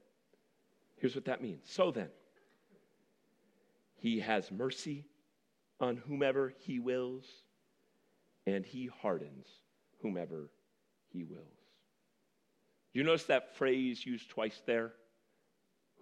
here's 0.97 1.15
what 1.15 1.25
that 1.25 1.41
means. 1.41 1.65
So 1.65 1.91
then, 1.91 2.10
he 3.95 4.19
has 4.19 4.51
mercy 4.51 5.05
on 5.79 5.97
whomever 5.97 6.53
he 6.60 6.79
wills, 6.79 7.25
and 8.45 8.65
he 8.65 8.89
hardens 9.01 9.47
whomever 10.01 10.49
he 11.12 11.23
wills. 11.23 11.61
You 12.93 13.04
notice 13.04 13.25
that 13.25 13.56
phrase 13.56 14.06
used 14.06 14.30
twice 14.30 14.62
there? 14.65 14.93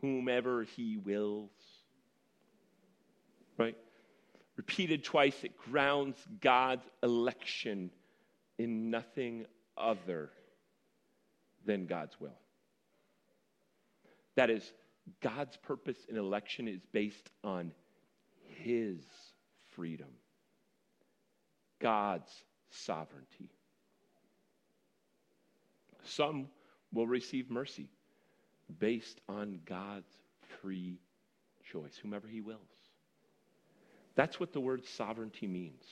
Whomever 0.02 0.64
he 0.64 0.98
wills. 0.98 1.52
Right? 3.58 3.76
Repeated 4.56 5.04
twice, 5.04 5.44
it 5.44 5.58
grounds 5.58 6.18
God's 6.42 6.86
election 7.04 7.92
in 8.58 8.90
nothing 8.90 9.46
other 9.78 10.32
than 11.66 11.86
God's 11.86 12.20
will. 12.20 12.38
That 14.36 14.50
is, 14.50 14.74
God's 15.22 15.58
purpose 15.58 15.98
in 16.10 16.18
election 16.18 16.68
is 16.68 16.82
based 16.92 17.30
on 17.44 17.72
His 18.64 19.02
freedom, 19.76 20.10
God's 21.80 22.32
sovereignty. 22.70 23.50
Some 26.04 26.48
will 26.94 27.08
receive 27.08 27.50
mercy 27.50 27.90
based 28.80 29.22
on 29.28 29.60
God's 29.66 30.12
free 30.62 31.00
choice, 31.64 31.98
whomever 32.02 32.28
He 32.28 32.42
wills. 32.42 32.62
That's 34.16 34.40
what 34.40 34.54
the 34.54 34.60
word 34.60 34.86
sovereignty 34.86 35.48
means. 35.48 35.84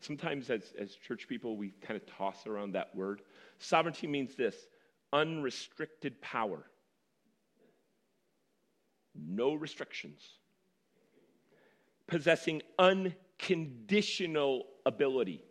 Sometimes, 0.00 0.50
as, 0.50 0.72
as 0.78 0.94
church 0.94 1.28
people, 1.28 1.56
we 1.56 1.72
kind 1.82 2.00
of 2.00 2.06
toss 2.06 2.46
around 2.46 2.72
that 2.72 2.94
word. 2.94 3.22
Sovereignty 3.58 4.06
means 4.06 4.34
this 4.34 4.54
unrestricted 5.12 6.20
power, 6.20 6.64
no 9.14 9.54
restrictions, 9.54 10.20
possessing 12.06 12.62
unconditional 12.78 14.66
ability 14.84 15.42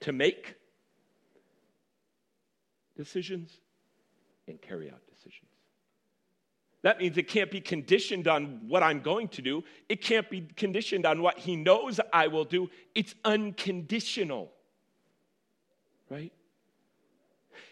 to 0.00 0.12
make 0.12 0.54
decisions 2.98 3.60
and 4.48 4.60
carry 4.60 4.90
out 4.90 5.00
decisions. 5.08 5.48
That 6.82 6.98
means 6.98 7.16
it 7.16 7.28
can't 7.28 7.50
be 7.50 7.60
conditioned 7.60 8.28
on 8.28 8.60
what 8.68 8.82
I'm 8.82 9.00
going 9.00 9.28
to 9.28 9.42
do. 9.42 9.64
It 9.88 10.02
can't 10.02 10.28
be 10.28 10.42
conditioned 10.56 11.06
on 11.06 11.22
what 11.22 11.38
he 11.38 11.56
knows 11.56 12.00
I 12.12 12.26
will 12.26 12.44
do. 12.44 12.68
It's 12.94 13.14
unconditional. 13.24 14.50
Right? 16.10 16.32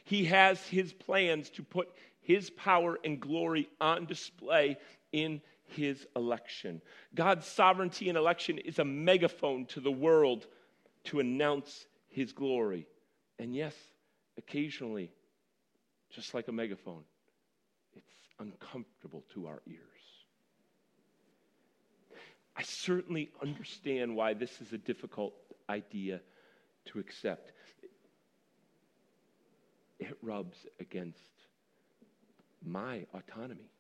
He 0.05 0.25
has 0.27 0.61
his 0.67 0.93
plans 0.93 1.51
to 1.51 1.63
put 1.63 1.89
his 2.21 2.51
power 2.51 2.99
and 3.05 3.21
glory 3.21 3.69
on 3.81 4.07
display 4.07 4.79
in 5.13 5.41
his 5.65 6.07
election. 6.15 6.81
God's 7.15 7.47
sovereignty 7.47 8.09
and 8.09 8.19
election 8.19 8.59
is 8.59 8.79
a 8.79 8.85
megaphone 8.85 9.67
to 9.67 9.81
the 9.81 9.91
world 9.91 10.47
to 11.05 11.21
announce 11.21 11.87
his 12.09 12.33
glory. 12.33 12.87
And 13.39 13.55
yes, 13.55 13.75
occasionally, 14.39 15.11
just 16.11 16.35
like 16.35 16.49
a 16.49 16.53
megaphone, 16.53 17.03
it's 17.95 18.13
uncomfortable 18.39 19.25
to 19.35 19.47
our 19.47 19.63
ears. 19.67 19.81
I 22.57 22.63
certainly 22.63 23.31
understand 23.43 24.17
why 24.17 24.35
this 24.35 24.61
is 24.61 24.73
a 24.73 24.79
difficult 24.79 25.35
idea 25.69 26.21
to 26.87 26.99
accept. 26.99 27.53
It 29.99 30.17
rubs 30.23 30.67
against 30.81 31.21
my 32.65 33.07
autonomy. 33.15 33.71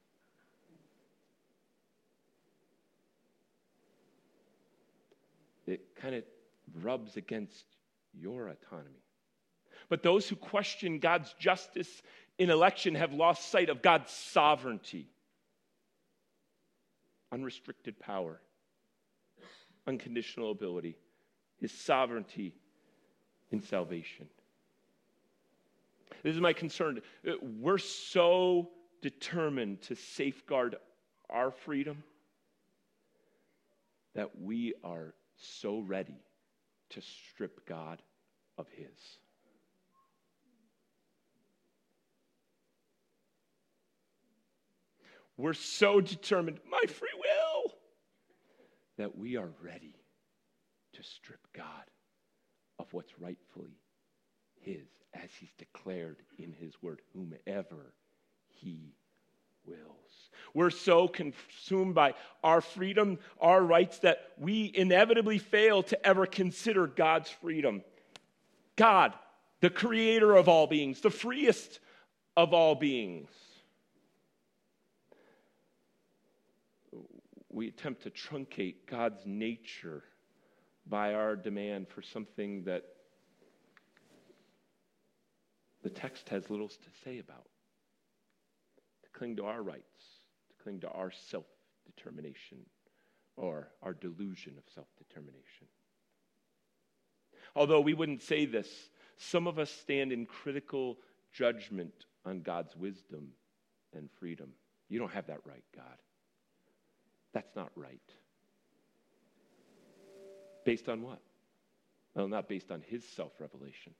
It 5.66 5.96
kind 5.96 6.14
of 6.14 6.24
rubs 6.82 7.16
against 7.16 7.64
your 8.12 8.48
autonomy. 8.48 9.05
But 9.88 10.02
those 10.02 10.28
who 10.28 10.36
question 10.36 10.98
God's 10.98 11.32
justice 11.38 12.02
in 12.38 12.50
election 12.50 12.94
have 12.96 13.12
lost 13.12 13.50
sight 13.50 13.68
of 13.68 13.82
God's 13.82 14.10
sovereignty, 14.10 15.08
unrestricted 17.32 17.98
power, 17.98 18.40
unconditional 19.86 20.50
ability, 20.50 20.96
his 21.60 21.72
sovereignty 21.72 22.54
in 23.50 23.62
salvation. 23.62 24.28
This 26.22 26.34
is 26.34 26.40
my 26.40 26.52
concern. 26.52 27.00
We're 27.60 27.78
so 27.78 28.70
determined 29.02 29.82
to 29.82 29.94
safeguard 29.94 30.76
our 31.30 31.50
freedom 31.50 32.02
that 34.14 34.40
we 34.40 34.74
are 34.82 35.14
so 35.36 35.80
ready 35.80 36.16
to 36.90 37.00
strip 37.00 37.66
God 37.66 38.02
of 38.58 38.66
his. 38.70 39.18
We're 45.36 45.52
so 45.52 46.00
determined, 46.00 46.60
my 46.70 46.82
free 46.88 47.08
will, 47.14 47.74
that 48.98 49.18
we 49.18 49.36
are 49.36 49.50
ready 49.62 49.94
to 50.94 51.02
strip 51.02 51.40
God 51.54 51.84
of 52.78 52.92
what's 52.92 53.18
rightfully 53.18 53.78
his, 54.60 54.86
as 55.14 55.30
he's 55.38 55.52
declared 55.58 56.16
in 56.38 56.52
his 56.52 56.74
word, 56.82 57.00
whomever 57.12 57.92
he 58.46 58.94
wills. 59.66 59.80
We're 60.54 60.70
so 60.70 61.08
consumed 61.08 61.94
by 61.94 62.14
our 62.42 62.60
freedom, 62.60 63.18
our 63.40 63.62
rights, 63.62 63.98
that 64.00 64.32
we 64.38 64.72
inevitably 64.74 65.38
fail 65.38 65.82
to 65.84 66.06
ever 66.06 66.26
consider 66.26 66.86
God's 66.86 67.30
freedom. 67.30 67.82
God, 68.76 69.12
the 69.60 69.70
creator 69.70 70.34
of 70.34 70.48
all 70.48 70.66
beings, 70.66 71.00
the 71.00 71.10
freest 71.10 71.80
of 72.36 72.54
all 72.54 72.74
beings. 72.74 73.30
We 77.56 77.68
attempt 77.68 78.02
to 78.02 78.10
truncate 78.10 78.84
God's 78.86 79.22
nature 79.24 80.02
by 80.86 81.14
our 81.14 81.34
demand 81.34 81.88
for 81.88 82.02
something 82.02 82.64
that 82.64 82.82
the 85.82 85.88
text 85.88 86.28
has 86.28 86.50
little 86.50 86.68
to 86.68 86.90
say 87.02 87.18
about 87.18 87.46
To 89.04 89.10
cling 89.18 89.36
to 89.36 89.46
our 89.46 89.62
rights, 89.62 90.02
to 90.50 90.62
cling 90.62 90.80
to 90.80 90.90
our 90.90 91.10
self 91.10 91.46
determination 91.86 92.58
or 93.38 93.68
our 93.82 93.94
delusion 93.94 94.58
of 94.58 94.64
self 94.74 94.88
determination. 94.98 95.66
Although 97.54 97.80
we 97.80 97.94
wouldn't 97.94 98.20
say 98.20 98.44
this, 98.44 98.68
some 99.16 99.46
of 99.46 99.58
us 99.58 99.70
stand 99.70 100.12
in 100.12 100.26
critical 100.26 100.98
judgment 101.32 102.04
on 102.26 102.42
God's 102.42 102.76
wisdom 102.76 103.28
and 103.94 104.10
freedom. 104.20 104.50
You 104.90 104.98
don't 104.98 105.14
have 105.14 105.28
that 105.28 105.40
right, 105.46 105.64
God. 105.74 105.96
That's 107.36 107.54
not 107.54 107.70
right. 107.76 108.00
Based 110.64 110.88
on 110.88 111.02
what? 111.02 111.20
Well, 112.14 112.28
not 112.28 112.48
based 112.48 112.70
on 112.70 112.80
his 112.80 113.04
self 113.06 113.32
revelation. 113.38 113.92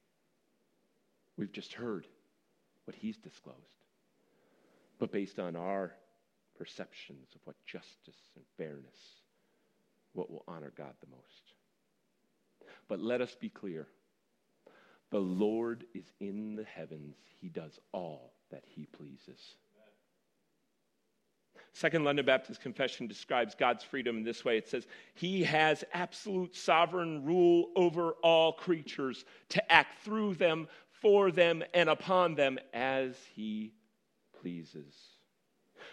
We've 1.37 1.53
just 1.53 1.75
heard 1.75 2.07
what 2.87 2.97
he's 2.97 3.19
disclosed 3.19 3.77
but 4.99 5.13
based 5.13 5.39
on 5.39 5.57
our 5.57 5.93
perceptions 6.57 7.29
of 7.35 7.41
what 7.45 7.57
justice 7.67 8.31
and 8.35 8.45
fairness, 8.57 8.99
what 10.13 10.31
will 10.31 10.45
honor 10.49 10.73
God 10.77 10.95
the 11.01 11.11
most. 11.11 11.53
But 12.89 13.01
let 13.01 13.21
us 13.21 13.35
be 13.35 13.49
clear 13.49 13.87
the 15.11 15.19
Lord 15.19 15.85
is 15.95 16.11
in 16.21 16.57
the 16.57 16.65
heavens, 16.65 17.17
He 17.41 17.49
does 17.49 17.79
all 17.93 18.33
that 18.51 18.65
He 18.67 18.87
pleases. 18.87 19.57
Second 21.77 22.05
London 22.05 22.25
Baptist 22.25 22.63
Confession 22.63 23.07
describes 23.07 23.55
God's 23.55 23.85
freedom 23.85 24.17
in 24.17 24.23
this 24.23 24.47
way 24.47 24.57
it 24.57 24.67
says, 24.67 24.87
He 25.13 25.45
has 25.45 25.85
absolute 25.93 26.57
sovereign 26.57 27.23
rule 27.23 27.69
over 27.77 28.13
all 28.23 28.55
creatures 28.55 29.27
to 29.51 29.71
act 29.71 30.03
through 30.03 30.37
them, 30.37 30.69
for 30.89 31.31
them, 31.31 31.63
and 31.75 31.91
upon 31.91 32.35
them 32.35 32.59
as 32.73 33.15
He 33.35 33.75
pleases. 34.41 34.95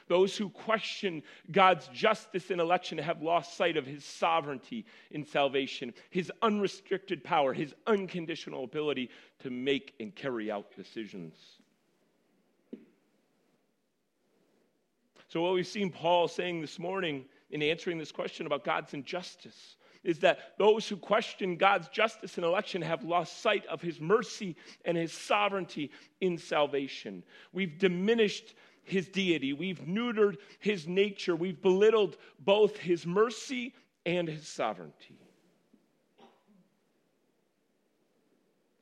Those 0.08 0.38
who 0.38 0.48
question 0.48 1.22
God's 1.52 1.90
justice 1.90 2.50
in 2.50 2.62
election 2.62 2.98
have 2.98 3.22
lost 3.22 3.58
sight 3.58 3.76
of 3.76 3.86
his 3.86 4.06
sovereignty 4.06 4.86
in 5.12 5.26
salvation, 5.26 5.94
his 6.10 6.32
unrestricted 6.42 7.26
power, 7.26 7.54
his 7.54 7.76
unconditional 7.88 8.64
ability 8.64 9.10
to 9.40 9.50
make 9.50 9.96
and 10.00 10.16
carry 10.16 10.50
out 10.50 10.74
decisions. 10.78 11.36
So, 15.34 15.42
what 15.42 15.56
we've 15.56 15.66
seen 15.66 15.90
Paul 15.90 16.28
saying 16.28 16.62
this 16.62 16.78
morning 16.78 17.26
in 17.50 17.64
answering 17.64 17.98
this 17.98 18.12
question 18.12 18.46
about 18.46 18.64
God's 18.64 18.94
injustice 18.94 19.78
is 20.04 20.20
that 20.20 20.60
those 20.60 20.88
who 20.88 20.96
question 20.96 21.58
God's 21.58 21.88
justice 21.88 22.38
in 22.38 22.44
election 22.44 22.84
have 22.84 23.04
lost 23.04 23.42
sight 23.42 23.66
of 23.66 23.82
his 23.82 24.00
mercy 24.00 24.56
and 24.86 24.96
his 24.96 25.12
sovereignty 25.12 25.90
in 26.22 26.38
salvation. 26.38 27.24
We've 27.52 27.80
diminished 27.80 28.54
his 28.84 29.08
deity, 29.08 29.54
we've 29.54 29.80
neutered 29.80 30.36
his 30.60 30.88
nature, 30.88 31.36
we've 31.36 31.64
belittled 31.64 32.18
both 32.40 32.78
his 32.78 33.08
mercy 33.08 33.74
and 34.06 34.28
his 34.28 34.48
sovereignty. 34.48 35.18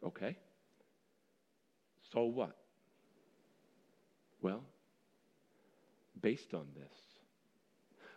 Okay. 0.04 0.36
So 2.12 2.24
what? 2.24 2.58
Well, 4.42 4.66
based 6.22 6.54
on 6.54 6.68
this, 6.76 6.94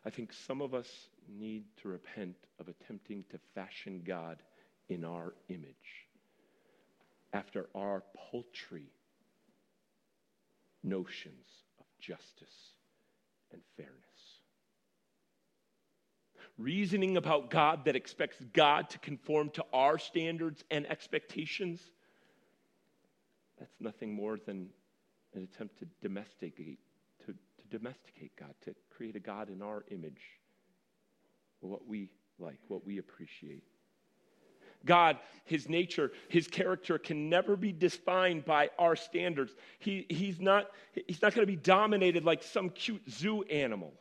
I 0.05 0.11
think 0.11 0.33
some 0.33 0.61
of 0.61 0.75
us 0.75 0.89
need 1.29 1.65
to 1.83 1.89
repent 1.89 2.37
of 2.61 2.69
attempting 2.69 3.25
to 3.31 3.39
fashion 3.55 4.03
God 4.05 4.43
in 4.89 5.05
our 5.05 5.35
image 5.49 6.09
after 7.33 7.69
our 7.75 8.03
paltry 8.31 8.93
notions 10.83 11.47
of 11.81 11.87
justice 11.99 12.75
and 13.53 13.63
fairness. 13.77 13.95
Reasoning 16.59 17.17
about 17.17 17.51
God 17.51 17.87
that 17.87 17.97
expects 17.97 18.37
God 18.53 18.91
to 18.91 18.99
conform 18.99 19.51
to 19.51 19.65
our 19.73 19.99
standards 19.99 20.63
and 20.71 20.87
expectations, 20.89 21.81
that's 23.59 23.75
nothing 23.81 24.15
more 24.15 24.39
than 24.47 24.69
an 25.35 25.49
attempt 25.53 25.79
to 25.81 25.87
domesticate, 26.01 26.79
domesticate 27.79 28.33
God, 28.39 28.55
to 28.65 28.75
create 28.97 29.17
a 29.17 29.21
God 29.21 29.51
in 29.51 29.61
our 29.61 29.85
image 29.91 30.23
what 31.61 31.89
we 31.89 32.11
like, 32.39 32.59
what 32.69 32.87
we 32.87 32.99
appreciate. 32.99 33.65
God, 34.85 35.17
his 35.45 35.69
nature, 35.69 36.13
his 36.29 36.47
character 36.47 36.99
can 36.99 37.31
never 37.31 37.57
be 37.57 37.73
defined 37.73 38.45
by 38.45 38.69
our 38.79 38.95
standards. 38.95 39.55
He, 39.79 40.07
he's 40.11 40.41
not, 40.41 40.67
he's 41.09 41.23
not 41.23 41.35
going 41.35 41.47
to 41.47 41.51
be 41.51 41.57
dominated 41.57 42.25
like 42.25 42.43
some 42.43 42.69
cute 42.69 43.03
zoo 43.11 43.43
animal. 43.45 43.95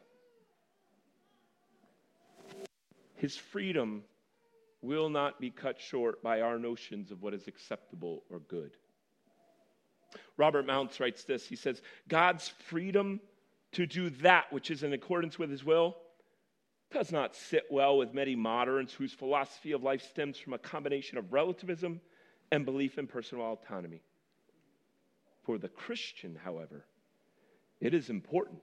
His 3.15 3.37
freedom 3.37 4.03
will 4.81 5.09
not 5.09 5.39
be 5.39 5.49
cut 5.49 5.79
short 5.79 6.21
by 6.21 6.41
our 6.41 6.59
notions 6.59 7.11
of 7.11 7.21
what 7.21 7.33
is 7.33 7.47
acceptable 7.47 8.23
or 8.29 8.39
good. 8.39 8.71
Robert 10.35 10.65
Mounce 10.65 10.99
writes 10.99 11.23
this 11.23 11.45
He 11.47 11.55
says, 11.55 11.81
God's 12.07 12.49
freedom 12.49 13.21
to 13.73 13.85
do 13.85 14.09
that 14.09 14.51
which 14.51 14.71
is 14.71 14.83
in 14.83 14.93
accordance 14.93 15.37
with 15.37 15.49
his 15.49 15.63
will 15.63 15.95
does 16.91 17.11
not 17.11 17.35
sit 17.35 17.63
well 17.71 17.97
with 17.97 18.13
many 18.13 18.35
moderns 18.35 18.93
whose 18.93 19.13
philosophy 19.13 19.71
of 19.71 19.83
life 19.83 20.01
stems 20.01 20.37
from 20.37 20.53
a 20.53 20.59
combination 20.59 21.17
of 21.17 21.33
relativism 21.33 21.99
and 22.51 22.65
belief 22.65 22.99
in 22.99 23.07
personal 23.07 23.45
autonomy. 23.45 24.01
For 25.43 25.57
the 25.57 25.69
Christian, 25.69 26.37
however, 26.41 26.85
it 27.81 27.93
is 27.93 28.09
important. 28.09 28.61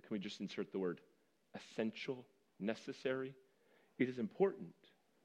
Can 0.00 0.10
we 0.10 0.18
just 0.18 0.40
insert 0.40 0.72
the 0.72 0.78
word 0.78 1.00
essential, 1.54 2.26
necessary? 2.58 3.34
It 3.98 4.08
is 4.08 4.18
important 4.18 4.74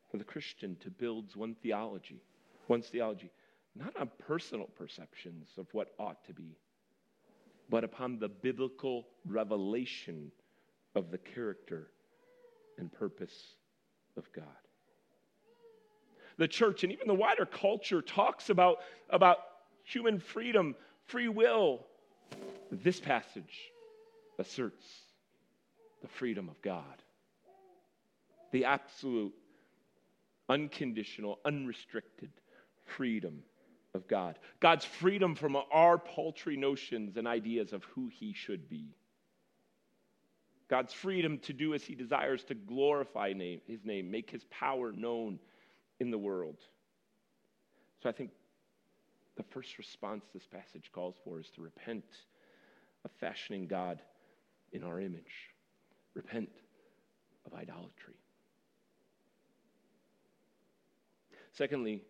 for 0.09 0.17
the 0.17 0.23
Christian 0.23 0.77
to 0.81 0.89
build 0.89 1.35
one 1.35 1.55
theology, 1.61 2.21
one's 2.67 2.87
theology, 2.87 3.31
not 3.75 3.95
on 3.97 4.09
personal 4.19 4.67
perceptions 4.77 5.49
of 5.57 5.67
what 5.73 5.93
ought 5.99 6.23
to 6.25 6.33
be, 6.33 6.57
but 7.69 7.83
upon 7.83 8.19
the 8.19 8.29
biblical 8.29 9.07
revelation 9.25 10.31
of 10.95 11.11
the 11.11 11.17
character 11.17 11.91
and 12.77 12.91
purpose 12.91 13.55
of 14.17 14.31
God. 14.33 14.45
The 16.37 16.47
church 16.47 16.83
and 16.83 16.93
even 16.93 17.07
the 17.07 17.13
wider 17.13 17.45
culture 17.45 18.01
talks 18.01 18.49
about, 18.49 18.77
about 19.09 19.37
human 19.83 20.19
freedom, 20.19 20.75
free 21.05 21.27
will. 21.27 21.85
This 22.71 22.99
passage 22.99 23.71
asserts 24.37 24.85
the 26.01 26.07
freedom 26.07 26.47
of 26.47 26.61
God, 26.61 27.03
the 28.51 28.65
absolute, 28.65 29.33
unconditional, 30.47 31.39
unrestricted 31.45 32.31
freedom 32.85 33.43
of 33.93 34.07
God. 34.07 34.37
God's 34.59 34.85
freedom 34.85 35.35
from 35.35 35.57
our 35.71 35.97
paltry 35.97 36.57
notions 36.57 37.17
and 37.17 37.27
ideas 37.27 37.73
of 37.73 37.83
who 37.85 38.07
He 38.07 38.33
should 38.33 38.69
be. 38.69 38.95
God's 40.69 40.93
freedom 40.93 41.39
to 41.39 41.53
do 41.53 41.73
as 41.73 41.83
He 41.83 41.95
desires 41.95 42.43
to 42.45 42.55
glorify 42.55 43.33
name, 43.33 43.61
His 43.65 43.83
name, 43.83 44.11
make 44.11 44.29
His 44.29 44.43
power 44.51 44.91
known 44.91 45.39
in 45.99 46.11
the 46.11 46.17
world. 46.17 46.57
So 48.03 48.09
I 48.09 48.11
think 48.11 48.31
the 49.35 49.43
first 49.43 49.77
response 49.77 50.25
this 50.33 50.45
passage 50.45 50.91
calls 50.93 51.15
for 51.23 51.39
is 51.39 51.49
to 51.55 51.61
repent 51.61 52.05
of 53.03 53.11
fashioning 53.19 53.67
God 53.67 54.01
in 54.71 54.83
our 54.83 54.99
image, 54.99 55.53
repent 56.13 56.49
of 57.45 57.53
idolatry. 57.53 58.15
Secondly, 61.53 62.03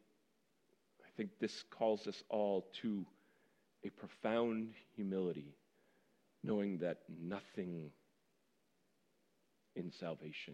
think 1.20 1.32
this 1.42 1.66
calls 1.70 2.08
us 2.08 2.24
all 2.30 2.66
to 2.82 3.06
a 3.84 3.90
profound 3.90 4.70
humility, 4.96 5.54
knowing 6.46 6.78
that 6.78 7.00
nothing 7.22 7.92
in 9.76 9.92
salvation 9.92 10.54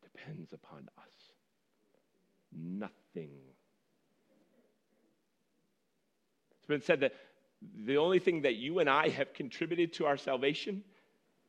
depends 0.00 0.52
upon 0.52 0.88
us. 0.96 1.32
Nothing. 2.56 3.30
It's 6.60 6.68
been 6.68 6.80
said 6.80 7.00
that 7.00 7.14
the 7.84 7.96
only 7.96 8.20
thing 8.20 8.42
that 8.42 8.54
you 8.54 8.78
and 8.78 8.88
I 8.88 9.08
have 9.08 9.34
contributed 9.34 9.92
to 9.94 10.06
our 10.06 10.16
salvation 10.16 10.84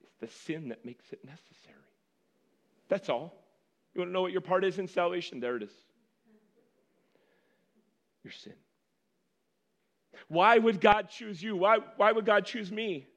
is 0.04 0.10
the 0.20 0.28
sin 0.28 0.70
that 0.70 0.84
makes 0.84 1.14
it 1.14 1.24
necessary. 1.24 1.76
That's 2.88 3.08
all. 3.08 3.36
You 3.94 4.02
want 4.02 4.10
to 4.10 4.14
know 4.14 4.22
what 4.22 4.32
your 4.32 4.42
part 4.42 4.64
is 4.64 4.80
in 4.80 4.88
salvation? 4.88 5.40
There 5.40 5.58
it 5.58 5.62
is. 5.62 5.89
Your 8.24 8.34
sin. 8.34 8.54
Why 10.28 10.58
would 10.58 10.82
God 10.82 11.10
choose 11.10 11.42
you? 11.42 11.56
Why, 11.56 11.80
why 11.98 12.12
would 12.12 12.26
God 12.26 12.46
choose 12.46 12.72
me? 12.72 13.08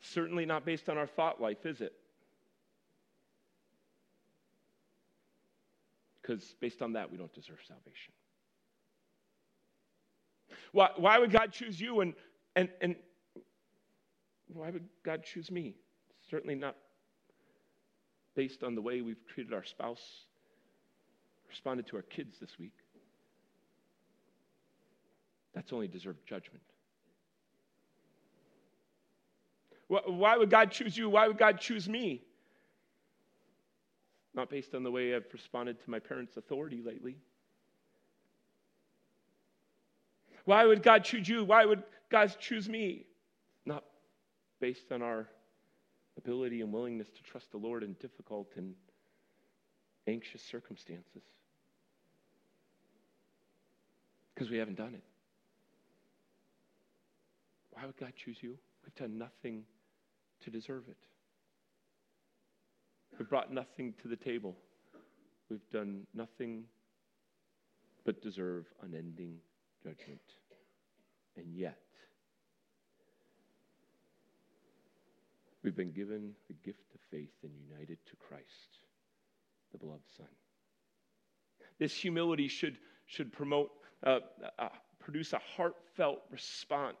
Certainly 0.00 0.46
not 0.46 0.64
based 0.64 0.88
on 0.88 0.98
our 0.98 1.06
thought 1.06 1.40
life, 1.40 1.64
is 1.64 1.80
it? 1.80 1.92
Because 6.20 6.54
based 6.60 6.82
on 6.82 6.92
that, 6.94 7.10
we 7.10 7.18
don't 7.18 7.32
deserve 7.32 7.58
salvation. 7.66 8.12
Why, 10.72 10.90
why 10.96 11.18
would 11.18 11.30
God 11.30 11.52
choose 11.52 11.80
you 11.80 12.00
and, 12.00 12.14
and, 12.56 12.68
and 12.80 12.96
why 14.52 14.70
would 14.70 14.88
God 15.04 15.24
choose 15.24 15.50
me? 15.50 15.74
Certainly 16.30 16.54
not 16.56 16.76
based 18.34 18.62
on 18.62 18.74
the 18.74 18.82
way 18.82 19.02
we've 19.02 19.26
treated 19.26 19.52
our 19.52 19.64
spouse, 19.64 20.24
responded 21.48 21.86
to 21.88 21.96
our 21.96 22.02
kids 22.02 22.38
this 22.40 22.58
week. 22.58 22.72
That's 25.54 25.72
only 25.72 25.88
deserved 25.88 26.26
judgment. 26.26 26.62
Why 29.88 30.36
would 30.36 30.48
God 30.48 30.70
choose 30.70 30.96
you? 30.96 31.10
Why 31.10 31.28
would 31.28 31.36
God 31.36 31.60
choose 31.60 31.88
me? 31.88 32.22
Not 34.34 34.48
based 34.48 34.74
on 34.74 34.82
the 34.82 34.90
way 34.90 35.14
I've 35.14 35.26
responded 35.32 35.82
to 35.84 35.90
my 35.90 35.98
parents' 35.98 36.38
authority 36.38 36.80
lately. 36.82 37.16
Why 40.46 40.64
would 40.64 40.82
God 40.82 41.04
choose 41.04 41.28
you? 41.28 41.44
Why 41.44 41.66
would 41.66 41.82
God 42.10 42.34
choose 42.40 42.68
me? 42.68 43.04
Not 43.66 43.84
based 44.60 44.90
on 44.90 45.02
our 45.02 45.28
ability 46.16 46.62
and 46.62 46.72
willingness 46.72 47.10
to 47.10 47.22
trust 47.22 47.50
the 47.50 47.58
Lord 47.58 47.82
in 47.82 47.92
difficult 47.94 48.52
and 48.56 48.74
anxious 50.06 50.42
circumstances. 50.42 51.22
Because 54.34 54.50
we 54.50 54.56
haven't 54.56 54.78
done 54.78 54.94
it. 54.94 55.04
Why 57.72 57.86
would 57.86 57.96
God 57.96 58.12
choose 58.16 58.38
you? 58.40 58.56
We've 58.84 58.94
done 58.94 59.18
nothing 59.18 59.64
to 60.42 60.50
deserve 60.50 60.84
it. 60.88 60.96
We've 63.18 63.28
brought 63.28 63.52
nothing 63.52 63.94
to 64.02 64.08
the 64.08 64.16
table. 64.16 64.56
We've 65.48 65.68
done 65.70 66.06
nothing 66.14 66.64
but 68.04 68.22
deserve 68.22 68.66
unending 68.82 69.36
judgment. 69.82 70.20
And 71.36 71.54
yet, 71.54 71.78
we've 75.62 75.76
been 75.76 75.92
given 75.92 76.32
the 76.48 76.54
gift 76.54 76.94
of 76.94 77.00
faith 77.10 77.32
and 77.42 77.52
united 77.70 77.98
to 78.06 78.16
Christ, 78.16 78.78
the 79.72 79.78
beloved 79.78 80.02
Son. 80.16 80.26
This 81.78 81.94
humility 81.94 82.48
should, 82.48 82.78
should 83.06 83.32
promote, 83.32 83.70
uh, 84.04 84.18
uh, 84.58 84.68
produce 84.98 85.32
a 85.32 85.40
heartfelt 85.56 86.22
response 86.30 86.98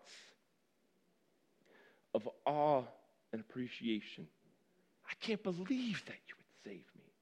of 2.14 2.28
awe 2.46 2.84
and 3.32 3.40
appreciation. 3.40 4.26
I 5.08 5.14
can't 5.20 5.42
believe 5.42 6.02
that 6.06 6.18
you 6.28 6.34
would 6.36 6.64
save 6.64 6.84
me. 6.96 7.12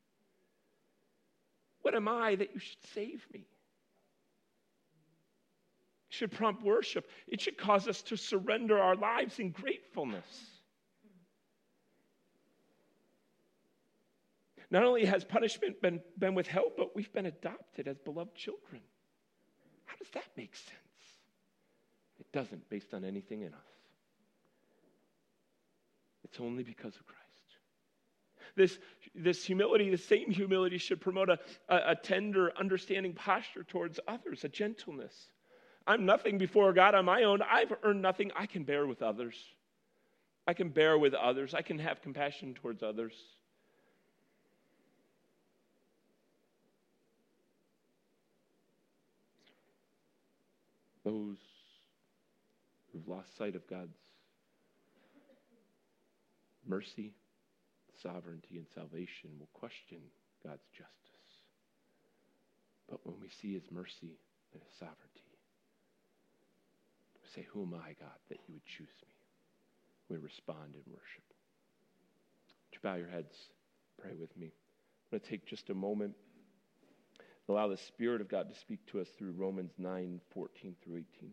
What 1.82 1.94
am 1.94 2.08
I 2.08 2.34
that 2.34 2.52
you 2.52 2.60
should 2.60 2.82
save 2.94 3.24
me? 3.32 3.40
It 6.08 6.14
should 6.14 6.32
prompt 6.32 6.62
worship. 6.62 7.08
It 7.28 7.40
should 7.40 7.56
cause 7.56 7.88
us 7.88 8.02
to 8.02 8.16
surrender 8.16 8.78
our 8.78 8.96
lives 8.96 9.38
in 9.38 9.50
gratefulness. 9.50 10.50
Not 14.70 14.84
only 14.84 15.04
has 15.04 15.24
punishment 15.24 15.80
been, 15.82 16.00
been 16.18 16.34
withheld, 16.34 16.72
but 16.76 16.94
we've 16.94 17.12
been 17.12 17.26
adopted 17.26 17.88
as 17.88 17.98
beloved 17.98 18.34
children. 18.36 18.80
How 19.84 19.96
does 19.96 20.10
that 20.10 20.26
make 20.36 20.54
sense? 20.54 20.78
It 22.20 22.30
doesn't, 22.32 22.68
based 22.70 22.94
on 22.94 23.04
anything 23.04 23.42
in 23.42 23.52
us. 23.52 23.69
It's 26.30 26.40
only 26.40 26.62
because 26.62 26.94
of 26.94 27.06
Christ. 27.06 27.20
This, 28.56 28.78
this 29.14 29.44
humility, 29.44 29.90
the 29.90 29.98
same 29.98 30.30
humility, 30.30 30.78
should 30.78 31.00
promote 31.00 31.28
a, 31.28 31.38
a, 31.68 31.92
a 31.92 31.96
tender, 31.96 32.52
understanding 32.58 33.12
posture 33.12 33.64
towards 33.64 33.98
others, 34.06 34.44
a 34.44 34.48
gentleness. 34.48 35.14
I'm 35.86 36.04
nothing 36.04 36.38
before 36.38 36.72
God 36.72 36.94
on 36.94 37.04
my 37.04 37.24
own. 37.24 37.40
I've 37.42 37.72
earned 37.82 38.02
nothing. 38.02 38.30
I 38.36 38.46
can 38.46 38.64
bear 38.64 38.86
with 38.86 39.02
others. 39.02 39.34
I 40.46 40.54
can 40.54 40.68
bear 40.68 40.98
with 40.98 41.14
others. 41.14 41.54
I 41.54 41.62
can 41.62 41.78
have 41.78 42.02
compassion 42.02 42.54
towards 42.54 42.82
others. 42.82 43.14
Those 51.04 51.38
who've 52.92 53.08
lost 53.08 53.36
sight 53.36 53.56
of 53.56 53.66
God's 53.66 53.96
mercy, 56.70 57.12
sovereignty, 58.00 58.56
and 58.56 58.66
salvation 58.72 59.30
will 59.38 59.50
question 59.52 59.98
God's 60.44 60.66
justice. 60.72 61.34
But 62.88 63.04
when 63.04 63.16
we 63.20 63.28
see 63.28 63.52
his 63.52 63.70
mercy 63.70 64.18
and 64.52 64.62
his 64.62 64.72
sovereignty, 64.78 65.30
we 67.22 67.28
say, 67.34 67.46
Who 67.52 67.62
am 67.62 67.74
I, 67.74 67.94
God, 67.98 68.18
that 68.28 68.38
you 68.46 68.54
would 68.54 68.64
choose 68.64 68.96
me? 69.06 69.14
We 70.08 70.16
respond 70.16 70.74
in 70.74 70.92
worship. 70.92 71.26
Would 72.70 72.74
you 72.74 72.80
bow 72.82 72.94
your 72.94 73.08
heads? 73.08 73.34
Pray 74.00 74.12
with 74.18 74.36
me. 74.36 74.46
I'm 75.12 75.18
going 75.18 75.20
to 75.20 75.28
take 75.28 75.46
just 75.46 75.70
a 75.70 75.74
moment. 75.74 76.14
Allow 77.48 77.68
the 77.68 77.76
Spirit 77.76 78.20
of 78.20 78.28
God 78.28 78.48
to 78.48 78.58
speak 78.60 78.86
to 78.86 79.00
us 79.00 79.08
through 79.18 79.32
Romans 79.32 79.72
9 79.76 80.20
14 80.32 80.76
through 80.84 81.02
18. 81.18 81.30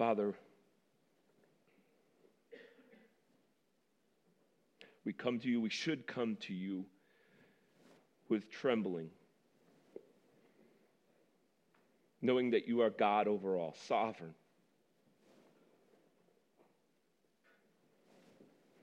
Father, 0.00 0.32
we 5.04 5.12
come 5.12 5.38
to 5.40 5.46
you, 5.46 5.60
we 5.60 5.68
should 5.68 6.06
come 6.06 6.38
to 6.40 6.54
you 6.54 6.86
with 8.30 8.50
trembling, 8.50 9.10
knowing 12.22 12.52
that 12.52 12.66
you 12.66 12.80
are 12.80 12.88
God 12.88 13.28
over 13.28 13.58
all, 13.58 13.76
sovereign. 13.88 14.32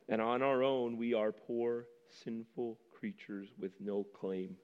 And 0.07 0.21
on 0.21 0.43
our 0.43 0.61
own, 0.61 0.97
we 0.97 1.15
are 1.15 1.31
poor, 1.31 1.87
sinful 2.23 2.77
creatures 2.91 3.49
with 3.57 3.71
no 3.79 4.03
claim 4.03 4.55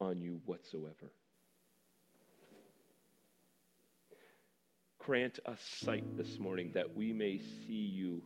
on 0.00 0.22
you 0.22 0.40
whatsoever. 0.46 1.12
Grant 5.08 5.38
us 5.46 5.58
sight 5.82 6.04
this 6.18 6.38
morning 6.38 6.70
that 6.74 6.94
we 6.94 7.14
may 7.14 7.38
see 7.38 7.72
you 7.72 8.20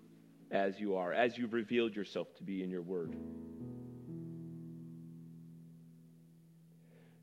as 0.51 0.81
you 0.81 0.97
are, 0.97 1.13
as 1.13 1.39
you've 1.39 1.53
revealed 1.53 1.95
yourself 1.95 2.27
to 2.35 2.43
be 2.43 2.61
in 2.61 2.71
your 2.71 2.83
word. 2.83 3.15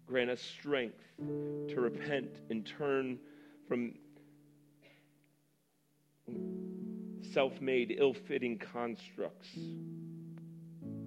Grant 0.08 0.30
us 0.30 0.40
strength 0.40 1.04
to 1.18 1.76
repent 1.76 2.30
and 2.50 2.66
turn 2.66 3.20
from 3.68 3.96
self 7.34 7.60
made, 7.60 7.94
ill 8.00 8.14
fitting 8.14 8.58
constructs 8.58 9.50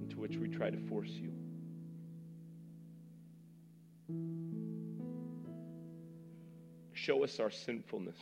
into 0.03 0.19
which 0.19 0.37
we 0.37 0.47
try 0.47 0.69
to 0.69 0.79
force 0.91 1.09
you. 1.09 1.33
Show 6.93 7.25
us 7.25 7.41
our 7.41 7.51
sinfulness. 7.51 8.19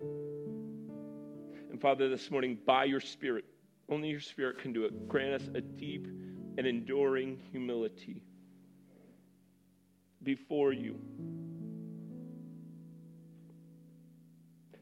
And 0.00 1.80
Father, 1.80 2.08
this 2.08 2.30
morning, 2.30 2.58
by 2.66 2.84
your 2.84 3.00
Spirit, 3.00 3.44
only 3.88 4.08
your 4.08 4.20
Spirit 4.20 4.58
can 4.58 4.72
do 4.72 4.84
it. 4.84 5.08
Grant 5.08 5.34
us 5.34 5.48
a 5.54 5.60
deep 5.60 6.06
and 6.56 6.66
enduring 6.66 7.38
humility 7.50 8.22
before 10.22 10.72
you. 10.72 10.98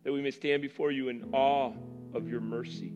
That 0.04 0.12
we 0.12 0.22
may 0.22 0.30
stand 0.30 0.62
before 0.62 0.90
you 0.90 1.08
in 1.08 1.30
awe 1.32 1.72
of 2.14 2.28
your 2.28 2.40
mercy. 2.40 2.92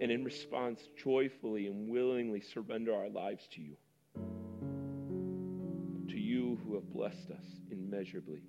And 0.00 0.10
in 0.10 0.24
response, 0.24 0.80
joyfully 0.96 1.66
and 1.66 1.88
willingly 1.88 2.40
surrender 2.40 2.94
our 2.94 3.10
lives 3.10 3.46
to 3.52 3.60
you 3.60 3.76
have 6.80 6.92
blessed 6.92 7.30
us 7.30 7.44
immeasurably 7.70 8.40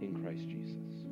in 0.00 0.22
Christ 0.22 0.48
Jesus. 0.48 1.04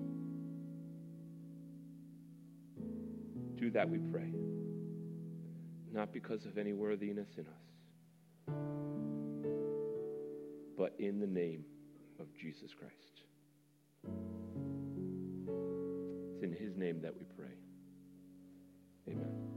Do 3.57 3.71
that, 3.71 3.89
we 3.89 3.99
pray. 3.99 4.33
Not 5.93 6.12
because 6.12 6.45
of 6.45 6.59
any 6.59 6.73
worthiness 6.73 7.29
in 7.37 7.47
us, 7.47 8.55
but 10.77 10.95
in 10.99 11.21
the 11.21 11.27
name 11.27 11.65
of 12.21 12.27
Jesus 12.41 12.73
Christ. 12.75 13.23
It's 16.35 16.43
in 16.43 16.53
his 16.53 16.77
name 16.77 17.01
that 17.03 17.15
we 17.17 17.25
pray. 17.37 17.55
Amen. 19.09 19.54